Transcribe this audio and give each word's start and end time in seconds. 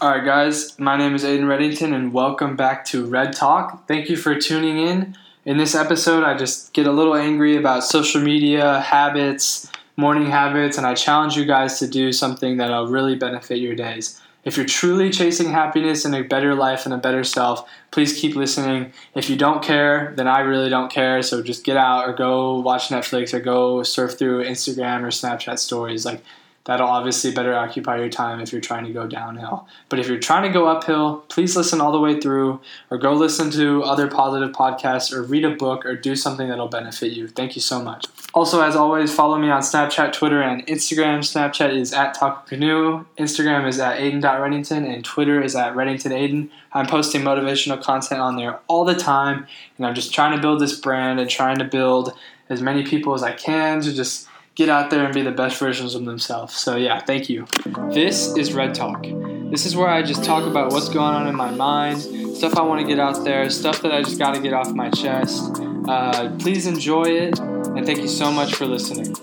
All 0.00 0.10
right, 0.10 0.24
guys, 0.24 0.78
my 0.78 0.96
name 0.96 1.16
is 1.16 1.24
Ayden 1.24 1.46
Reddington, 1.46 1.92
and 1.92 2.12
welcome 2.12 2.54
back 2.54 2.84
to 2.84 3.04
REDD 3.04 3.32
Talk. 3.34 3.88
Thank 3.88 4.08
you 4.08 4.16
for 4.16 4.36
tuning 4.36 4.78
in. 4.78 5.16
In 5.44 5.56
this 5.56 5.74
episode, 5.74 6.22
I 6.22 6.36
just 6.36 6.72
get 6.72 6.86
a 6.86 6.92
little 6.92 7.16
angry 7.16 7.56
about 7.56 7.82
social 7.82 8.20
media 8.20 8.78
habits, 8.78 9.68
morning 9.96 10.30
habits, 10.30 10.78
and 10.78 10.86
I 10.86 10.94
challenge 10.94 11.36
you 11.36 11.44
guys 11.44 11.80
to 11.80 11.88
do 11.88 12.12
something 12.12 12.58
that'll 12.58 12.86
really 12.86 13.16
benefit 13.16 13.58
your 13.58 13.74
days. 13.74 14.20
If 14.44 14.56
you're 14.56 14.66
truly 14.66 15.10
chasing 15.10 15.50
happiness 15.50 16.04
and 16.04 16.14
a 16.14 16.22
better 16.22 16.54
life 16.54 16.84
and 16.84 16.94
a 16.94 16.98
better 16.98 17.24
self, 17.24 17.68
please 17.90 18.16
keep 18.16 18.36
listening. 18.36 18.92
If 19.16 19.28
you 19.28 19.34
don't 19.34 19.64
care, 19.64 20.14
then 20.16 20.28
I 20.28 20.42
really 20.42 20.70
don't 20.70 20.92
care. 20.92 21.22
So 21.22 21.42
just 21.42 21.64
get 21.64 21.76
out 21.76 22.08
or 22.08 22.12
go 22.12 22.60
watch 22.60 22.90
Netflix 22.90 23.34
or 23.34 23.40
go 23.40 23.82
surf 23.82 24.16
through 24.16 24.44
Instagram 24.44 25.02
or 25.02 25.08
Snapchat 25.08 25.58
stories. 25.58 26.06
Like, 26.06 26.22
that'll 26.68 26.86
obviously 26.86 27.32
better 27.32 27.54
occupy 27.54 27.96
your 27.96 28.10
time 28.10 28.40
if 28.40 28.52
you're 28.52 28.60
trying 28.60 28.84
to 28.84 28.92
go 28.92 29.06
downhill. 29.06 29.66
But 29.88 29.98
if 29.98 30.06
you're 30.06 30.18
trying 30.18 30.42
to 30.42 30.50
go 30.50 30.66
uphill, 30.66 31.24
please 31.28 31.56
listen 31.56 31.80
all 31.80 31.92
the 31.92 31.98
way 31.98 32.20
through 32.20 32.60
or 32.90 32.98
go 32.98 33.14
listen 33.14 33.50
to 33.52 33.82
other 33.84 34.06
positive 34.06 34.54
podcasts 34.54 35.10
or 35.10 35.22
read 35.22 35.46
a 35.46 35.56
book 35.56 35.86
or 35.86 35.96
do 35.96 36.14
something 36.14 36.46
that'll 36.46 36.68
benefit 36.68 37.12
you. 37.12 37.26
Thank 37.26 37.56
you 37.56 37.62
so 37.62 37.82
much. 37.82 38.04
Also, 38.34 38.60
as 38.60 38.76
always, 38.76 39.12
follow 39.12 39.38
me 39.38 39.48
on 39.48 39.62
Snapchat, 39.62 40.12
Twitter, 40.12 40.42
and 40.42 40.64
Instagram. 40.66 41.20
Snapchat 41.20 41.74
is 41.74 41.94
at 41.94 42.12
Taco 42.12 42.42
Canoe, 42.46 43.06
Instagram 43.16 43.66
is 43.66 43.80
at 43.80 43.98
Ayden.Reddington, 43.98 44.86
and 44.86 45.02
Twitter 45.02 45.40
is 45.40 45.56
at 45.56 45.72
Reddington 45.72 46.12
Ayden. 46.12 46.50
I'm 46.74 46.86
posting 46.86 47.22
motivational 47.22 47.82
content 47.82 48.20
on 48.20 48.36
there 48.36 48.60
all 48.68 48.84
the 48.84 48.94
time, 48.94 49.46
and 49.78 49.86
I'm 49.86 49.94
just 49.94 50.12
trying 50.12 50.36
to 50.36 50.42
build 50.42 50.60
this 50.60 50.78
brand 50.78 51.18
and 51.18 51.30
trying 51.30 51.56
to 51.56 51.64
build 51.64 52.12
as 52.50 52.60
many 52.60 52.84
people 52.84 53.14
as 53.14 53.22
I 53.22 53.32
can 53.32 53.80
to 53.80 53.94
just 53.94 54.28
get 54.58 54.68
out 54.68 54.90
there 54.90 55.04
and 55.04 55.14
be 55.14 55.22
the 55.22 55.30
best 55.30 55.56
versions 55.60 55.94
of 55.94 56.04
themselves. 56.04 56.56
So, 56.56 56.74
yeah, 56.74 56.98
thank 56.98 57.28
you. 57.28 57.46
This 57.92 58.36
is 58.36 58.52
REDD 58.52 58.74
Talk. 58.74 59.06
This 59.52 59.64
is 59.64 59.76
where 59.76 59.88
I 59.88 60.02
just 60.02 60.24
talk 60.24 60.44
about 60.48 60.72
what's 60.72 60.88
going 60.88 61.14
on 61.14 61.28
in 61.28 61.36
my 61.36 61.52
mind, 61.52 62.00
stuff 62.36 62.56
I 62.56 62.62
want 62.62 62.80
to 62.80 62.86
get 62.86 62.98
out 62.98 63.24
there, 63.24 63.48
stuff 63.50 63.80
that 63.82 63.92
I 63.92 64.02
just 64.02 64.18
got 64.18 64.34
to 64.34 64.40
get 64.40 64.52
off 64.52 64.72
my 64.72 64.90
chest. 64.90 65.62
Uh, 65.86 66.36
please 66.40 66.66
enjoy 66.66 67.04
it, 67.04 67.38
and 67.38 67.86
thank 67.86 68.00
you 68.00 68.08
so 68.08 68.32
much 68.32 68.56
for 68.56 68.66
listening. 68.66 69.14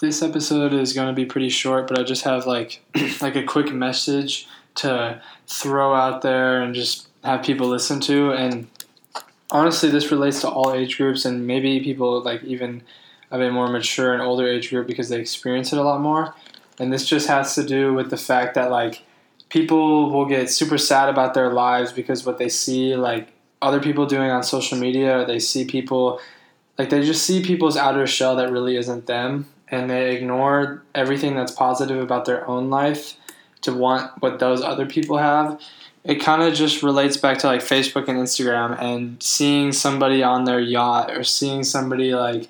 This 0.00 0.22
episode 0.22 0.72
is 0.72 0.94
going 0.94 1.08
to 1.08 1.12
be 1.12 1.26
pretty 1.26 1.50
short, 1.50 1.86
but 1.86 1.98
I 1.98 2.02
just 2.02 2.24
have 2.24 2.46
like 2.46 2.80
like 3.20 3.36
a 3.36 3.42
quick 3.42 3.74
message 3.74 4.48
to 4.76 5.20
throw 5.46 5.94
out 5.94 6.22
there 6.22 6.62
and 6.62 6.74
just 6.74 7.08
have 7.22 7.42
people 7.42 7.68
listen 7.68 8.00
to 8.00 8.32
and 8.32 8.68
honestly, 9.50 9.90
this 9.90 10.10
relates 10.10 10.40
to 10.42 10.48
all 10.48 10.72
age 10.72 10.96
groups 10.96 11.24
and 11.24 11.46
maybe 11.46 11.80
people 11.80 12.22
like 12.22 12.42
even 12.44 12.82
a 13.30 13.50
more 13.50 13.68
mature 13.68 14.12
and 14.12 14.22
older 14.22 14.48
age 14.48 14.70
group 14.70 14.86
because 14.86 15.08
they 15.08 15.20
experience 15.20 15.72
it 15.72 15.78
a 15.78 15.82
lot 15.82 16.00
more. 16.00 16.34
And 16.78 16.92
this 16.92 17.06
just 17.06 17.28
has 17.28 17.54
to 17.54 17.64
do 17.64 17.92
with 17.94 18.10
the 18.10 18.16
fact 18.16 18.54
that 18.54 18.70
like 18.70 19.02
people 19.48 20.10
will 20.10 20.26
get 20.26 20.50
super 20.50 20.78
sad 20.78 21.08
about 21.08 21.34
their 21.34 21.52
lives 21.52 21.92
because 21.92 22.24
what 22.24 22.38
they 22.38 22.48
see 22.48 22.96
like 22.96 23.28
other 23.62 23.80
people 23.80 24.06
doing 24.06 24.30
on 24.30 24.42
social 24.42 24.78
media, 24.78 25.18
or 25.18 25.24
they 25.26 25.38
see 25.38 25.64
people 25.64 26.20
like 26.78 26.88
they 26.88 27.04
just 27.04 27.24
see 27.24 27.44
people's 27.44 27.76
outer 27.76 28.06
shell 28.06 28.36
that 28.36 28.50
really 28.50 28.76
isn't 28.76 29.06
them 29.06 29.46
and 29.68 29.90
they 29.90 30.16
ignore 30.16 30.82
everything 30.94 31.36
that's 31.36 31.52
positive 31.52 32.02
about 32.02 32.24
their 32.24 32.46
own 32.48 32.70
life 32.70 33.16
to 33.60 33.72
want 33.72 34.10
what 34.22 34.38
those 34.38 34.62
other 34.62 34.86
people 34.86 35.18
have 35.18 35.60
it 36.04 36.16
kind 36.16 36.42
of 36.42 36.54
just 36.54 36.82
relates 36.82 37.16
back 37.16 37.38
to 37.38 37.46
like 37.46 37.60
Facebook 37.60 38.08
and 38.08 38.18
Instagram 38.18 38.80
and 38.80 39.22
seeing 39.22 39.72
somebody 39.72 40.22
on 40.22 40.44
their 40.44 40.60
yacht 40.60 41.10
or 41.10 41.24
seeing 41.24 41.62
somebody 41.62 42.14
like 42.14 42.48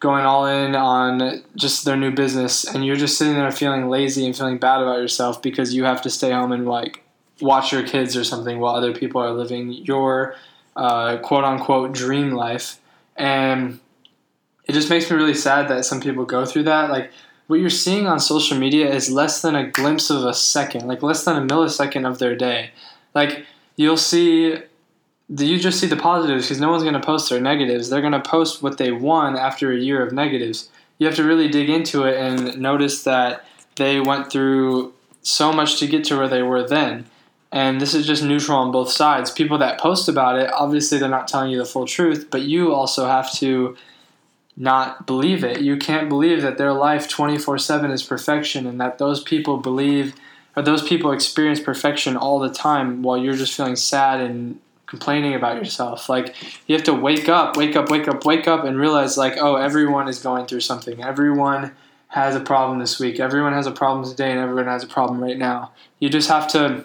going 0.00 0.24
all 0.24 0.46
in 0.46 0.74
on 0.74 1.42
just 1.54 1.84
their 1.84 1.96
new 1.96 2.10
business 2.10 2.64
and 2.64 2.84
you're 2.84 2.96
just 2.96 3.18
sitting 3.18 3.34
there 3.34 3.50
feeling 3.52 3.88
lazy 3.88 4.24
and 4.24 4.36
feeling 4.36 4.56
bad 4.56 4.80
about 4.80 4.98
yourself 4.98 5.42
because 5.42 5.74
you 5.74 5.84
have 5.84 6.00
to 6.00 6.10
stay 6.10 6.30
home 6.30 6.52
and 6.52 6.66
like 6.66 7.04
watch 7.40 7.72
your 7.72 7.86
kids 7.86 8.16
or 8.16 8.24
something 8.24 8.58
while 8.58 8.74
other 8.74 8.94
people 8.94 9.20
are 9.20 9.30
living 9.30 9.70
your 9.72 10.34
uh, 10.76 11.18
quote 11.18 11.44
unquote 11.44 11.92
dream 11.92 12.32
life. 12.32 12.80
And 13.16 13.78
it 14.64 14.72
just 14.72 14.88
makes 14.90 15.10
me 15.10 15.16
really 15.16 15.34
sad 15.34 15.68
that 15.68 15.84
some 15.84 16.00
people 16.00 16.24
go 16.24 16.44
through 16.44 16.64
that. 16.64 16.90
Like 16.90 17.12
what 17.50 17.58
you're 17.58 17.68
seeing 17.68 18.06
on 18.06 18.20
social 18.20 18.56
media 18.56 18.88
is 18.88 19.10
less 19.10 19.42
than 19.42 19.56
a 19.56 19.68
glimpse 19.68 20.08
of 20.08 20.24
a 20.24 20.32
second, 20.32 20.86
like 20.86 21.02
less 21.02 21.24
than 21.24 21.36
a 21.36 21.44
millisecond 21.44 22.08
of 22.08 22.20
their 22.20 22.36
day. 22.36 22.70
Like 23.12 23.44
you'll 23.74 23.96
see, 23.96 24.56
you 25.28 25.58
just 25.58 25.80
see 25.80 25.88
the 25.88 25.96
positives 25.96 26.44
because 26.44 26.60
no 26.60 26.70
one's 26.70 26.84
going 26.84 26.94
to 26.94 27.00
post 27.00 27.28
their 27.28 27.40
negatives. 27.40 27.90
They're 27.90 28.02
going 28.02 28.12
to 28.12 28.20
post 28.20 28.62
what 28.62 28.78
they 28.78 28.92
won 28.92 29.36
after 29.36 29.72
a 29.72 29.76
year 29.76 30.00
of 30.00 30.12
negatives. 30.12 30.68
You 30.98 31.08
have 31.08 31.16
to 31.16 31.24
really 31.24 31.48
dig 31.48 31.68
into 31.68 32.04
it 32.04 32.16
and 32.16 32.56
notice 32.60 33.02
that 33.02 33.44
they 33.74 33.98
went 33.98 34.30
through 34.30 34.94
so 35.22 35.52
much 35.52 35.80
to 35.80 35.88
get 35.88 36.04
to 36.04 36.18
where 36.18 36.28
they 36.28 36.42
were 36.42 36.64
then. 36.64 37.06
And 37.50 37.80
this 37.80 37.94
is 37.94 38.06
just 38.06 38.22
neutral 38.22 38.58
on 38.58 38.70
both 38.70 38.92
sides. 38.92 39.28
People 39.28 39.58
that 39.58 39.80
post 39.80 40.08
about 40.08 40.38
it, 40.38 40.52
obviously, 40.52 40.98
they're 40.98 41.08
not 41.08 41.26
telling 41.26 41.50
you 41.50 41.58
the 41.58 41.64
full 41.64 41.84
truth, 41.84 42.28
but 42.30 42.42
you 42.42 42.72
also 42.72 43.08
have 43.08 43.32
to 43.38 43.76
not 44.56 45.06
believe 45.06 45.44
it. 45.44 45.60
You 45.60 45.76
can't 45.76 46.08
believe 46.08 46.42
that 46.42 46.58
their 46.58 46.72
life 46.72 47.08
24 47.08 47.58
7 47.58 47.90
is 47.90 48.02
perfection 48.02 48.66
and 48.66 48.80
that 48.80 48.98
those 48.98 49.22
people 49.22 49.56
believe 49.56 50.14
or 50.56 50.62
those 50.62 50.86
people 50.86 51.12
experience 51.12 51.60
perfection 51.60 52.16
all 52.16 52.38
the 52.38 52.50
time 52.50 53.02
while 53.02 53.16
you're 53.16 53.36
just 53.36 53.54
feeling 53.54 53.76
sad 53.76 54.20
and 54.20 54.60
complaining 54.86 55.34
about 55.34 55.56
yourself. 55.56 56.08
Like, 56.08 56.34
you 56.66 56.74
have 56.74 56.84
to 56.84 56.92
wake 56.92 57.28
up, 57.28 57.56
wake 57.56 57.76
up, 57.76 57.88
wake 57.90 58.08
up, 58.08 58.24
wake 58.24 58.48
up, 58.48 58.64
and 58.64 58.76
realize, 58.76 59.16
like, 59.16 59.36
oh, 59.36 59.54
everyone 59.54 60.08
is 60.08 60.18
going 60.18 60.46
through 60.46 60.60
something. 60.60 61.02
Everyone 61.02 61.72
has 62.08 62.34
a 62.34 62.40
problem 62.40 62.80
this 62.80 62.98
week. 62.98 63.20
Everyone 63.20 63.52
has 63.52 63.68
a 63.68 63.70
problem 63.70 64.08
today, 64.08 64.32
and 64.32 64.40
everyone 64.40 64.66
has 64.66 64.82
a 64.82 64.88
problem 64.88 65.22
right 65.22 65.38
now. 65.38 65.70
You 66.00 66.10
just 66.10 66.28
have 66.28 66.48
to 66.48 66.84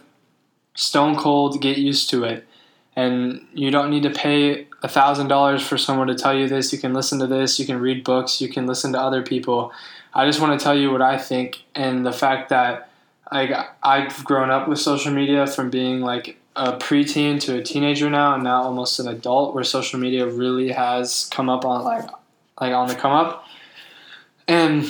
stone 0.76 1.16
cold 1.16 1.60
get 1.62 1.78
used 1.78 2.10
to 2.12 2.24
it. 2.24 2.48
And 2.96 3.46
you 3.54 3.72
don't 3.72 3.90
need 3.90 4.04
to 4.04 4.10
pay 4.10 4.68
a 4.82 4.88
$1,000 4.88 5.62
for 5.62 5.78
someone 5.78 6.08
to 6.08 6.16
tell 6.16 6.34
you 6.34 6.48
this. 6.48 6.72
You 6.72 6.80
can 6.80 6.94
listen 6.94 7.20
to 7.20 7.28
this. 7.28 7.60
You 7.60 7.66
can 7.66 7.80
read 7.80 8.04
books. 8.04 8.40
You 8.40 8.48
can 8.48 8.66
listen 8.66 8.94
to 8.94 9.00
other 9.00 9.22
people. 9.22 9.74
I 10.14 10.26
just 10.26 10.40
want 10.40 10.58
to 10.58 10.64
tell 10.64 10.78
you 10.78 10.92
what 10.92 11.02
I 11.02 11.18
think 11.18 11.64
and 11.76 12.06
the 12.06 12.14
fact 12.14 12.50
that 12.50 12.90
like 13.32 13.52
I've 13.84 14.24
grown 14.24 14.50
up 14.50 14.68
with 14.68 14.80
social 14.80 15.12
media 15.12 15.46
from 15.46 15.70
being 15.70 16.00
like 16.02 16.38
a 16.56 16.78
preteen 16.78 17.40
to 17.42 17.58
a 17.58 17.62
teenager 17.64 18.10
now 18.10 18.34
and 18.34 18.44
now 18.44 18.64
almost 18.64 19.00
an 19.00 19.10
adult 19.10 19.54
where 19.54 19.64
social 19.64 20.00
media 20.00 20.26
really 20.26 20.72
has 20.72 21.28
come 21.32 21.50
up 21.50 21.66
on 21.66 21.84
like 21.84 22.10
like 22.62 22.74
on 22.74 22.88
the 22.88 22.96
come 22.96 23.12
up. 23.12 23.46
And 24.48 24.86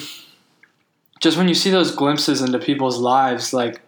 just 1.19 1.37
when 1.37 1.47
you 1.47 1.55
see 1.55 1.71
those 1.71 1.95
glimpses 1.95 2.41
into 2.41 2.59
people's 2.59 2.99
lives 2.99 3.51
like 3.51 3.81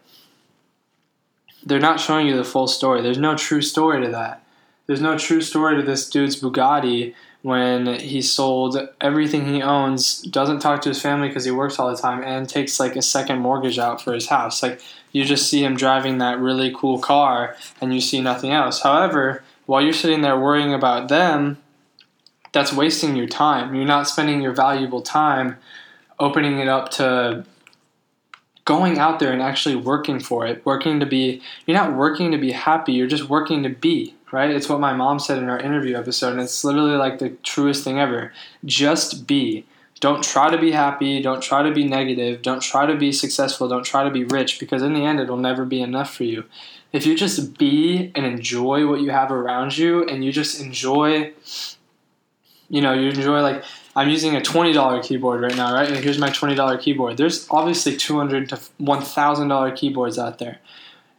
they're 1.67 1.79
not 1.79 1.99
showing 1.99 2.27
you 2.27 2.37
the 2.37 2.43
full 2.43 2.67
story. 2.67 3.01
There's 3.01 3.17
no 3.17 3.35
true 3.35 3.61
story 3.61 4.03
to 4.03 4.11
that. 4.11 4.41
There's 4.85 5.01
no 5.01 5.17
true 5.17 5.41
story 5.41 5.75
to 5.75 5.83
this 5.83 6.09
dude's 6.09 6.41
Bugatti 6.41 7.13
when 7.41 7.99
he 7.99 8.21
sold 8.21 8.77
everything 9.01 9.45
he 9.45 9.61
owns, 9.61 10.21
doesn't 10.21 10.59
talk 10.59 10.81
to 10.81 10.89
his 10.89 11.01
family 11.01 11.27
because 11.27 11.45
he 11.45 11.51
works 11.51 11.77
all 11.77 11.89
the 11.89 12.01
time, 12.01 12.23
and 12.23 12.47
takes 12.47 12.79
like 12.79 12.95
a 12.95 13.01
second 13.01 13.39
mortgage 13.39 13.77
out 13.77 14.01
for 14.01 14.13
his 14.13 14.27
house. 14.27 14.63
Like 14.63 14.81
you 15.11 15.25
just 15.25 15.49
see 15.49 15.63
him 15.63 15.75
driving 15.75 16.17
that 16.17 16.39
really 16.39 16.73
cool 16.75 16.99
car 16.99 17.55
and 17.81 17.93
you 17.93 18.01
see 18.01 18.21
nothing 18.21 18.51
else. 18.51 18.81
However, 18.81 19.43
while 19.65 19.81
you're 19.81 19.93
sitting 19.93 20.21
there 20.21 20.39
worrying 20.39 20.73
about 20.73 21.09
them, 21.09 21.57
that's 22.53 22.73
wasting 22.73 23.15
your 23.15 23.27
time. 23.27 23.75
You're 23.75 23.85
not 23.85 24.07
spending 24.07 24.41
your 24.41 24.53
valuable 24.53 25.01
time 25.01 25.57
opening 26.17 26.59
it 26.59 26.67
up 26.67 26.89
to 26.91 27.45
going 28.67 28.99
out 28.99 29.19
there 29.19 29.31
and 29.31 29.41
actually 29.41 29.75
working 29.75 30.19
for 30.19 30.45
it, 30.45 30.63
working 30.65 30.99
to 30.99 31.05
be, 31.05 31.41
you're 31.65 31.77
not 31.77 31.95
working 31.95 32.31
to 32.31 32.37
be 32.37 32.51
happy, 32.51 32.91
you're 32.91 33.07
just 33.07 33.29
working 33.29 33.63
to 33.63 33.69
be 33.69 34.13
right? 34.31 34.49
It's 34.49 34.67
what 34.67 34.81
my 34.81 34.93
mom 34.93 35.19
said 35.19 35.37
in 35.37 35.47
our 35.47 35.57
interview 35.59 35.95
episode, 35.95 36.33
and 36.33 36.41
it's 36.41 36.63
literally 36.63 36.97
like 36.97 37.19
the 37.19 37.29
truest 37.43 37.83
thing 37.83 37.99
ever. 37.99 38.33
Just 38.65 39.25
be. 39.25 39.65
Don't 39.99 40.23
try 40.23 40.51
to 40.51 40.57
be 40.57 40.71
happy. 40.71 41.21
Don't 41.21 41.41
try 41.41 41.63
to 41.63 41.73
be 41.73 41.85
negative. 41.85 42.41
Don't 42.41 42.61
try 42.61 42.85
to 42.85 42.95
be 42.95 43.11
successful. 43.11 43.67
Don't 43.67 43.85
try 43.85 44.03
to 44.03 44.11
be 44.11 44.25
rich 44.25 44.59
because 44.59 44.83
in 44.83 44.93
the 44.93 45.05
end, 45.05 45.19
it'll 45.19 45.37
never 45.37 45.65
be 45.65 45.81
enough 45.81 46.13
for 46.13 46.23
you. 46.23 46.43
If 46.93 47.05
you 47.05 47.15
just 47.15 47.57
be 47.57 48.11
and 48.15 48.25
enjoy 48.25 48.87
what 48.87 49.01
you 49.01 49.09
have 49.09 49.31
around 49.31 49.77
you 49.77 50.05
and 50.05 50.23
you 50.23 50.31
just 50.31 50.61
enjoy, 50.61 51.33
you 52.69 52.81
know, 52.81 52.93
you 52.93 53.09
enjoy 53.09 53.41
like, 53.41 53.63
I'm 53.97 54.09
using 54.09 54.35
a 54.35 54.39
$20 54.39 55.03
keyboard 55.03 55.41
right 55.41 55.55
now, 55.55 55.73
right? 55.73 55.89
And 55.89 55.97
here's 55.97 56.19
my 56.19 56.29
$20 56.29 56.79
keyboard. 56.79 57.17
There's 57.17 57.47
obviously 57.49 57.97
200 57.97 58.49
to 58.49 58.55
$1,000 58.55 59.75
keyboards 59.75 60.17
out 60.17 60.39
there 60.39 60.59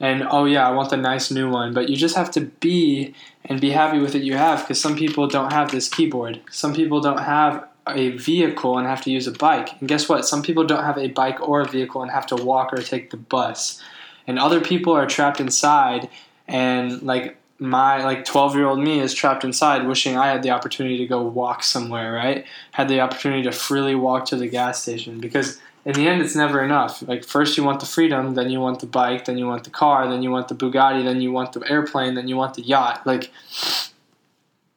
and 0.00 0.26
oh 0.30 0.44
yeah, 0.44 0.66
I 0.66 0.70
want 0.72 0.90
the 0.90 0.96
nice 0.96 1.30
new 1.30 1.50
one. 1.50 1.75
But 1.75 1.88
you 1.88 1.96
just 1.96 2.16
have 2.16 2.30
to 2.32 2.40
be 2.42 3.14
and 3.44 3.60
be 3.60 3.70
happy 3.70 3.98
with 3.98 4.14
it 4.14 4.22
you 4.22 4.36
have 4.36 4.60
because 4.60 4.80
some 4.80 4.96
people 4.96 5.26
don't 5.26 5.52
have 5.52 5.70
this 5.70 5.88
keyboard. 5.88 6.40
Some 6.50 6.75
people 6.75 7.00
don't 7.00 7.22
have 7.22 7.66
a 7.88 8.10
vehicle 8.10 8.76
and 8.78 8.86
have 8.86 9.02
to 9.02 9.10
use 9.10 9.26
a 9.26 9.32
bike. 9.32 9.80
And 9.80 9.88
guess 9.88 10.08
what? 10.08 10.26
Some 10.26 10.42
people 10.42 10.64
don't 10.64 10.84
have 10.84 10.98
a 10.98 11.08
bike 11.08 11.40
or 11.40 11.62
a 11.62 11.69
vehicle 11.69 12.02
and 12.02 12.10
have 12.10 12.26
to 12.26 12.36
walk 12.36 12.72
or 12.72 12.82
take 12.82 13.10
the 13.10 13.16
bus. 13.16 13.82
And 14.26 14.38
other 14.38 14.60
people 14.60 14.92
are 14.92 15.06
trapped 15.06 15.40
inside 15.40 16.08
and 16.46 17.02
like 17.02 17.38
my 17.58 18.05
like 18.05 18.25
12 18.25 18.55
year 18.55 18.66
old 18.66 18.78
me 18.78 19.00
is 19.00 19.12
trapped 19.12 19.43
inside 19.43 19.87
wishing 19.87 20.16
i 20.16 20.28
had 20.28 20.43
the 20.44 20.50
opportunity 20.50 20.96
to 20.96 21.06
go 21.06 21.22
walk 21.22 21.64
somewhere 21.64 22.12
right 22.12 22.44
had 22.72 22.88
the 22.88 23.00
opportunity 23.00 23.43
to 23.43 23.50
freely 23.50 23.96
walk 23.96 24.25
to 24.25 24.37
the 24.37 24.46
gas 24.46 24.81
station 24.81 25.19
because 25.19 25.58
in 25.88 25.94
the 25.94 26.06
end, 26.06 26.20
it's 26.20 26.34
never 26.34 26.62
enough. 26.62 27.00
Like 27.00 27.25
first 27.25 27.56
you 27.56 27.64
want 27.64 27.81
the 27.81 27.87
freedom, 27.87 28.34
then 28.34 28.50
you 28.50 28.60
want 28.60 28.81
the 28.81 28.87
bike, 28.87 29.25
then 29.25 29.38
you 29.38 29.46
want 29.46 29.64
the 29.64 29.70
car, 29.70 30.06
then 30.06 30.22
you 30.22 30.31
want 30.31 30.49
the 30.49 30.55
Bugatti, 30.55 31.02
then 31.02 31.22
you 31.22 31.32
want 31.32 31.55
the 31.55 31.62
airplane, 31.66 32.14
then 32.14 32.28
you 32.28 32.37
want 32.37 32.55
the 32.55 32.62
yacht. 32.62 33.06
Like 33.06 33.32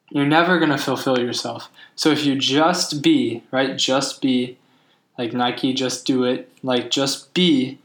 you're 0.09 0.25
never 0.25 0.57
gonna 0.57 0.77
fulfill 0.77 1.19
yourself. 1.19 1.69
So 1.95 2.11
if 2.11 2.25
you 2.25 2.35
just 2.35 3.01
be 3.01 3.43
right, 3.51 3.77
just 3.77 4.21
be 4.21 4.57
like 5.17 5.33
Nike, 5.33 5.73
just 5.73 6.05
do 6.05 6.23
it. 6.23 6.49
Like 6.63 6.89
just 6.91 7.33
be, 7.33 7.79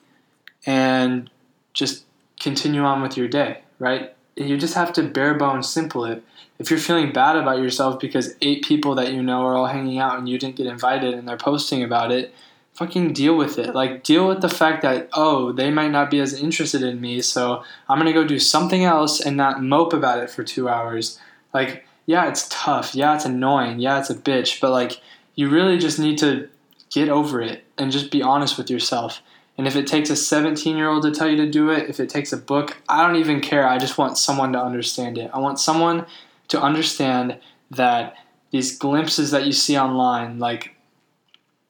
and 0.65 1.29
just 1.75 2.05
continue 2.39 2.83
on 2.83 3.03
with 3.03 3.17
your 3.17 3.29
day. 3.29 3.63
Right. 3.79 4.15
You 4.37 4.57
just 4.57 4.75
have 4.75 4.93
to 4.95 5.03
bare 5.03 5.35
bones 5.35 5.69
simple 5.69 6.05
it. 6.05 6.23
If 6.59 6.71
you're 6.71 6.79
feeling 6.79 7.13
bad 7.13 7.37
about 7.37 7.59
yourself 7.59 7.99
because 8.01 8.35
eight 8.41 8.65
people 8.65 8.95
that 8.95 9.13
you 9.13 9.23
know 9.23 9.43
are 9.43 9.55
all 9.55 9.67
hanging 9.67 9.99
out 9.99 10.19
and 10.19 10.29
you 10.29 10.39
didn't 10.39 10.57
get 10.57 10.67
invited 10.67 11.15
and 11.15 11.27
they're 11.29 11.37
posting 11.37 11.83
about 11.83 12.13
it, 12.13 12.35
fucking 12.75 13.13
deal 13.13 13.37
with 13.37 13.59
it. 13.59 13.75
Like 13.75 14.05
deal 14.05 14.29
with 14.29 14.41
the 14.43 14.49
fact 14.49 14.83
that 14.83 15.09
oh, 15.13 15.53
they 15.53 15.71
might 15.71 15.91
not 15.91 16.11
be 16.11 16.21
as 16.21 16.35
interested 16.35 16.83
in 16.83 17.01
me, 17.01 17.21
so 17.23 17.63
I'm 17.89 17.99
going 17.99 18.13
to 18.13 18.19
go 18.19 18.27
do 18.27 18.39
something 18.39 18.85
else 18.85 19.21
and 19.21 19.37
not 19.37 19.63
mope 19.63 19.93
about 19.93 20.23
it 20.23 20.31
for 20.31 20.45
2 20.45 20.69
hours. 20.69 21.19
Like 21.53 21.87
yeah, 22.07 22.29
it's 22.29 22.47
tough. 22.51 22.95
Yeah, 22.95 23.17
it's 23.17 23.25
annoying. 23.25 23.81
Yeah, 23.81 23.99
it's 23.99 24.11
a 24.11 24.15
bitch, 24.15 24.61
but 24.61 24.71
like 24.71 25.01
you 25.35 25.49
really 25.49 25.79
just 25.79 25.99
need 25.99 26.19
to 26.19 26.49
get 26.91 27.09
over 27.09 27.43
it 27.43 27.65
and 27.77 27.93
just 27.93 28.11
be 28.11 28.23
honest 28.23 28.57
with 28.57 28.71
yourself. 28.71 29.21
And 29.59 29.67
if 29.67 29.75
it 29.75 29.87
takes 29.87 30.11
a 30.11 30.17
17 30.17 30.77
year 30.77 30.89
old 30.89 31.03
to 31.05 31.11
tell 31.11 31.29
you 31.29 31.37
to 31.39 31.51
do 31.51 31.71
it, 31.71 31.89
if 31.89 31.99
it 31.99 32.09
takes 32.09 32.33
a 32.33 32.37
book, 32.37 32.77
I 32.89 33.07
don't 33.07 33.17
even 33.17 33.41
care. 33.41 33.67
I 33.67 33.79
just 33.79 33.97
want 33.97 34.19
someone 34.19 34.53
to 34.53 34.63
understand 34.63 35.19
it. 35.19 35.31
I 35.33 35.39
want 35.39 35.59
someone 35.59 36.07
to 36.49 36.61
understand 36.61 37.39
that 37.71 38.15
these 38.51 38.79
glimpses 38.79 39.31
that 39.31 39.47
you 39.47 39.53
see 39.53 39.79
online, 39.79 40.39
like 40.39 40.73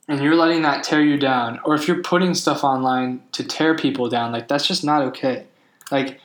and 0.09 0.21
you're 0.23 0.37
letting 0.37 0.63
that 0.63 0.85
tear 0.85 1.03
you 1.03 1.19
down, 1.19 1.59
or 1.65 1.75
if 1.75 1.89
you're 1.89 2.03
putting 2.03 2.35
stuff 2.35 2.63
online 2.63 3.23
to 3.33 3.43
tear 3.43 3.75
people 3.77 4.09
down, 4.09 4.33
like 4.33 4.47
that's 4.49 4.67
just 4.67 4.85
not 4.85 5.03
okay. 5.03 5.47
Like 5.91 6.21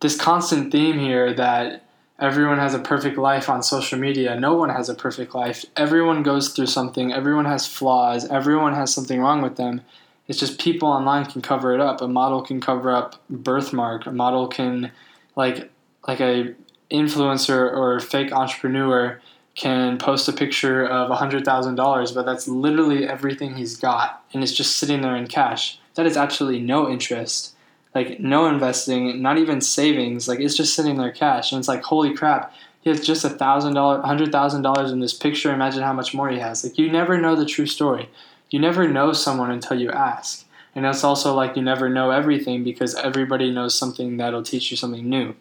this 0.00 0.16
constant 0.16 0.72
theme 0.72 0.98
here 0.98 1.34
that 1.34 1.84
everyone 2.18 2.58
has 2.58 2.74
a 2.74 2.78
perfect 2.78 3.18
life 3.18 3.48
on 3.48 3.62
social 3.62 3.98
media. 3.98 4.38
No 4.38 4.54
one 4.54 4.70
has 4.70 4.88
a 4.88 4.94
perfect 4.94 5.34
life. 5.34 5.64
Everyone 5.76 6.22
goes 6.22 6.50
through 6.50 6.66
something. 6.66 7.12
Everyone 7.12 7.44
has 7.46 7.66
flaws. 7.66 8.26
Everyone 8.26 8.74
has 8.74 8.92
something 8.92 9.20
wrong 9.20 9.42
with 9.42 9.56
them. 9.56 9.82
It's 10.30 10.38
just 10.38 10.60
people 10.60 10.86
online 10.86 11.26
can 11.26 11.42
cover 11.42 11.74
it 11.74 11.80
up. 11.80 12.00
A 12.00 12.06
model 12.06 12.40
can 12.40 12.60
cover 12.60 12.92
up 12.92 13.20
birthmark. 13.28 14.06
A 14.06 14.12
model 14.12 14.46
can 14.46 14.92
like 15.34 15.72
like 16.06 16.20
a 16.20 16.54
influencer 16.88 17.76
or 17.76 17.98
fake 17.98 18.30
entrepreneur 18.30 19.20
can 19.56 19.98
post 19.98 20.28
a 20.28 20.32
picture 20.32 20.86
of 20.86 21.10
$100,000, 21.10 22.14
but 22.14 22.24
that's 22.24 22.46
literally 22.46 23.08
everything 23.08 23.56
he's 23.56 23.76
got, 23.76 24.24
and 24.32 24.44
it's 24.44 24.52
just 24.52 24.76
sitting 24.76 25.02
there 25.02 25.16
in 25.16 25.26
cash. 25.26 25.80
That 25.96 26.06
is 26.06 26.16
absolutely 26.16 26.60
no 26.60 26.88
interest, 26.88 27.56
like 27.92 28.20
no 28.20 28.46
investing, 28.46 29.20
not 29.20 29.36
even 29.36 29.60
savings. 29.60 30.28
Like 30.28 30.38
it's 30.38 30.56
just 30.56 30.74
sitting 30.74 30.96
there 30.96 31.10
cash, 31.10 31.50
and 31.50 31.58
it's 31.58 31.66
like 31.66 31.82
holy 31.82 32.14
crap. 32.14 32.54
He 32.82 32.88
has 32.90 33.04
just 33.04 33.24
a 33.24 33.30
thousand 33.30 33.74
dollar, 33.74 34.00
hundred 34.02 34.30
thousand 34.30 34.62
dollars 34.62 34.92
in 34.92 35.00
this 35.00 35.12
picture. 35.12 35.52
Imagine 35.52 35.82
how 35.82 35.92
much 35.92 36.14
more 36.14 36.30
he 36.30 36.38
has. 36.38 36.62
Like 36.62 36.78
you 36.78 36.88
never 36.88 37.20
know 37.20 37.34
the 37.34 37.44
true 37.44 37.66
story. 37.66 38.08
You 38.50 38.58
never 38.58 38.88
know 38.88 39.12
someone 39.12 39.50
until 39.50 39.78
you 39.80 39.90
ask, 39.90 40.46
and 40.74 40.84
that's 40.84 41.04
also 41.04 41.34
like 41.34 41.56
you 41.56 41.62
never 41.62 41.88
know 41.88 42.10
everything 42.10 42.64
because 42.64 42.94
everybody 42.94 43.50
knows 43.50 43.74
something 43.74 44.16
that'll 44.16 44.42
teach 44.42 44.70
you 44.70 44.76
something 44.76 45.08
new. 45.08 45.34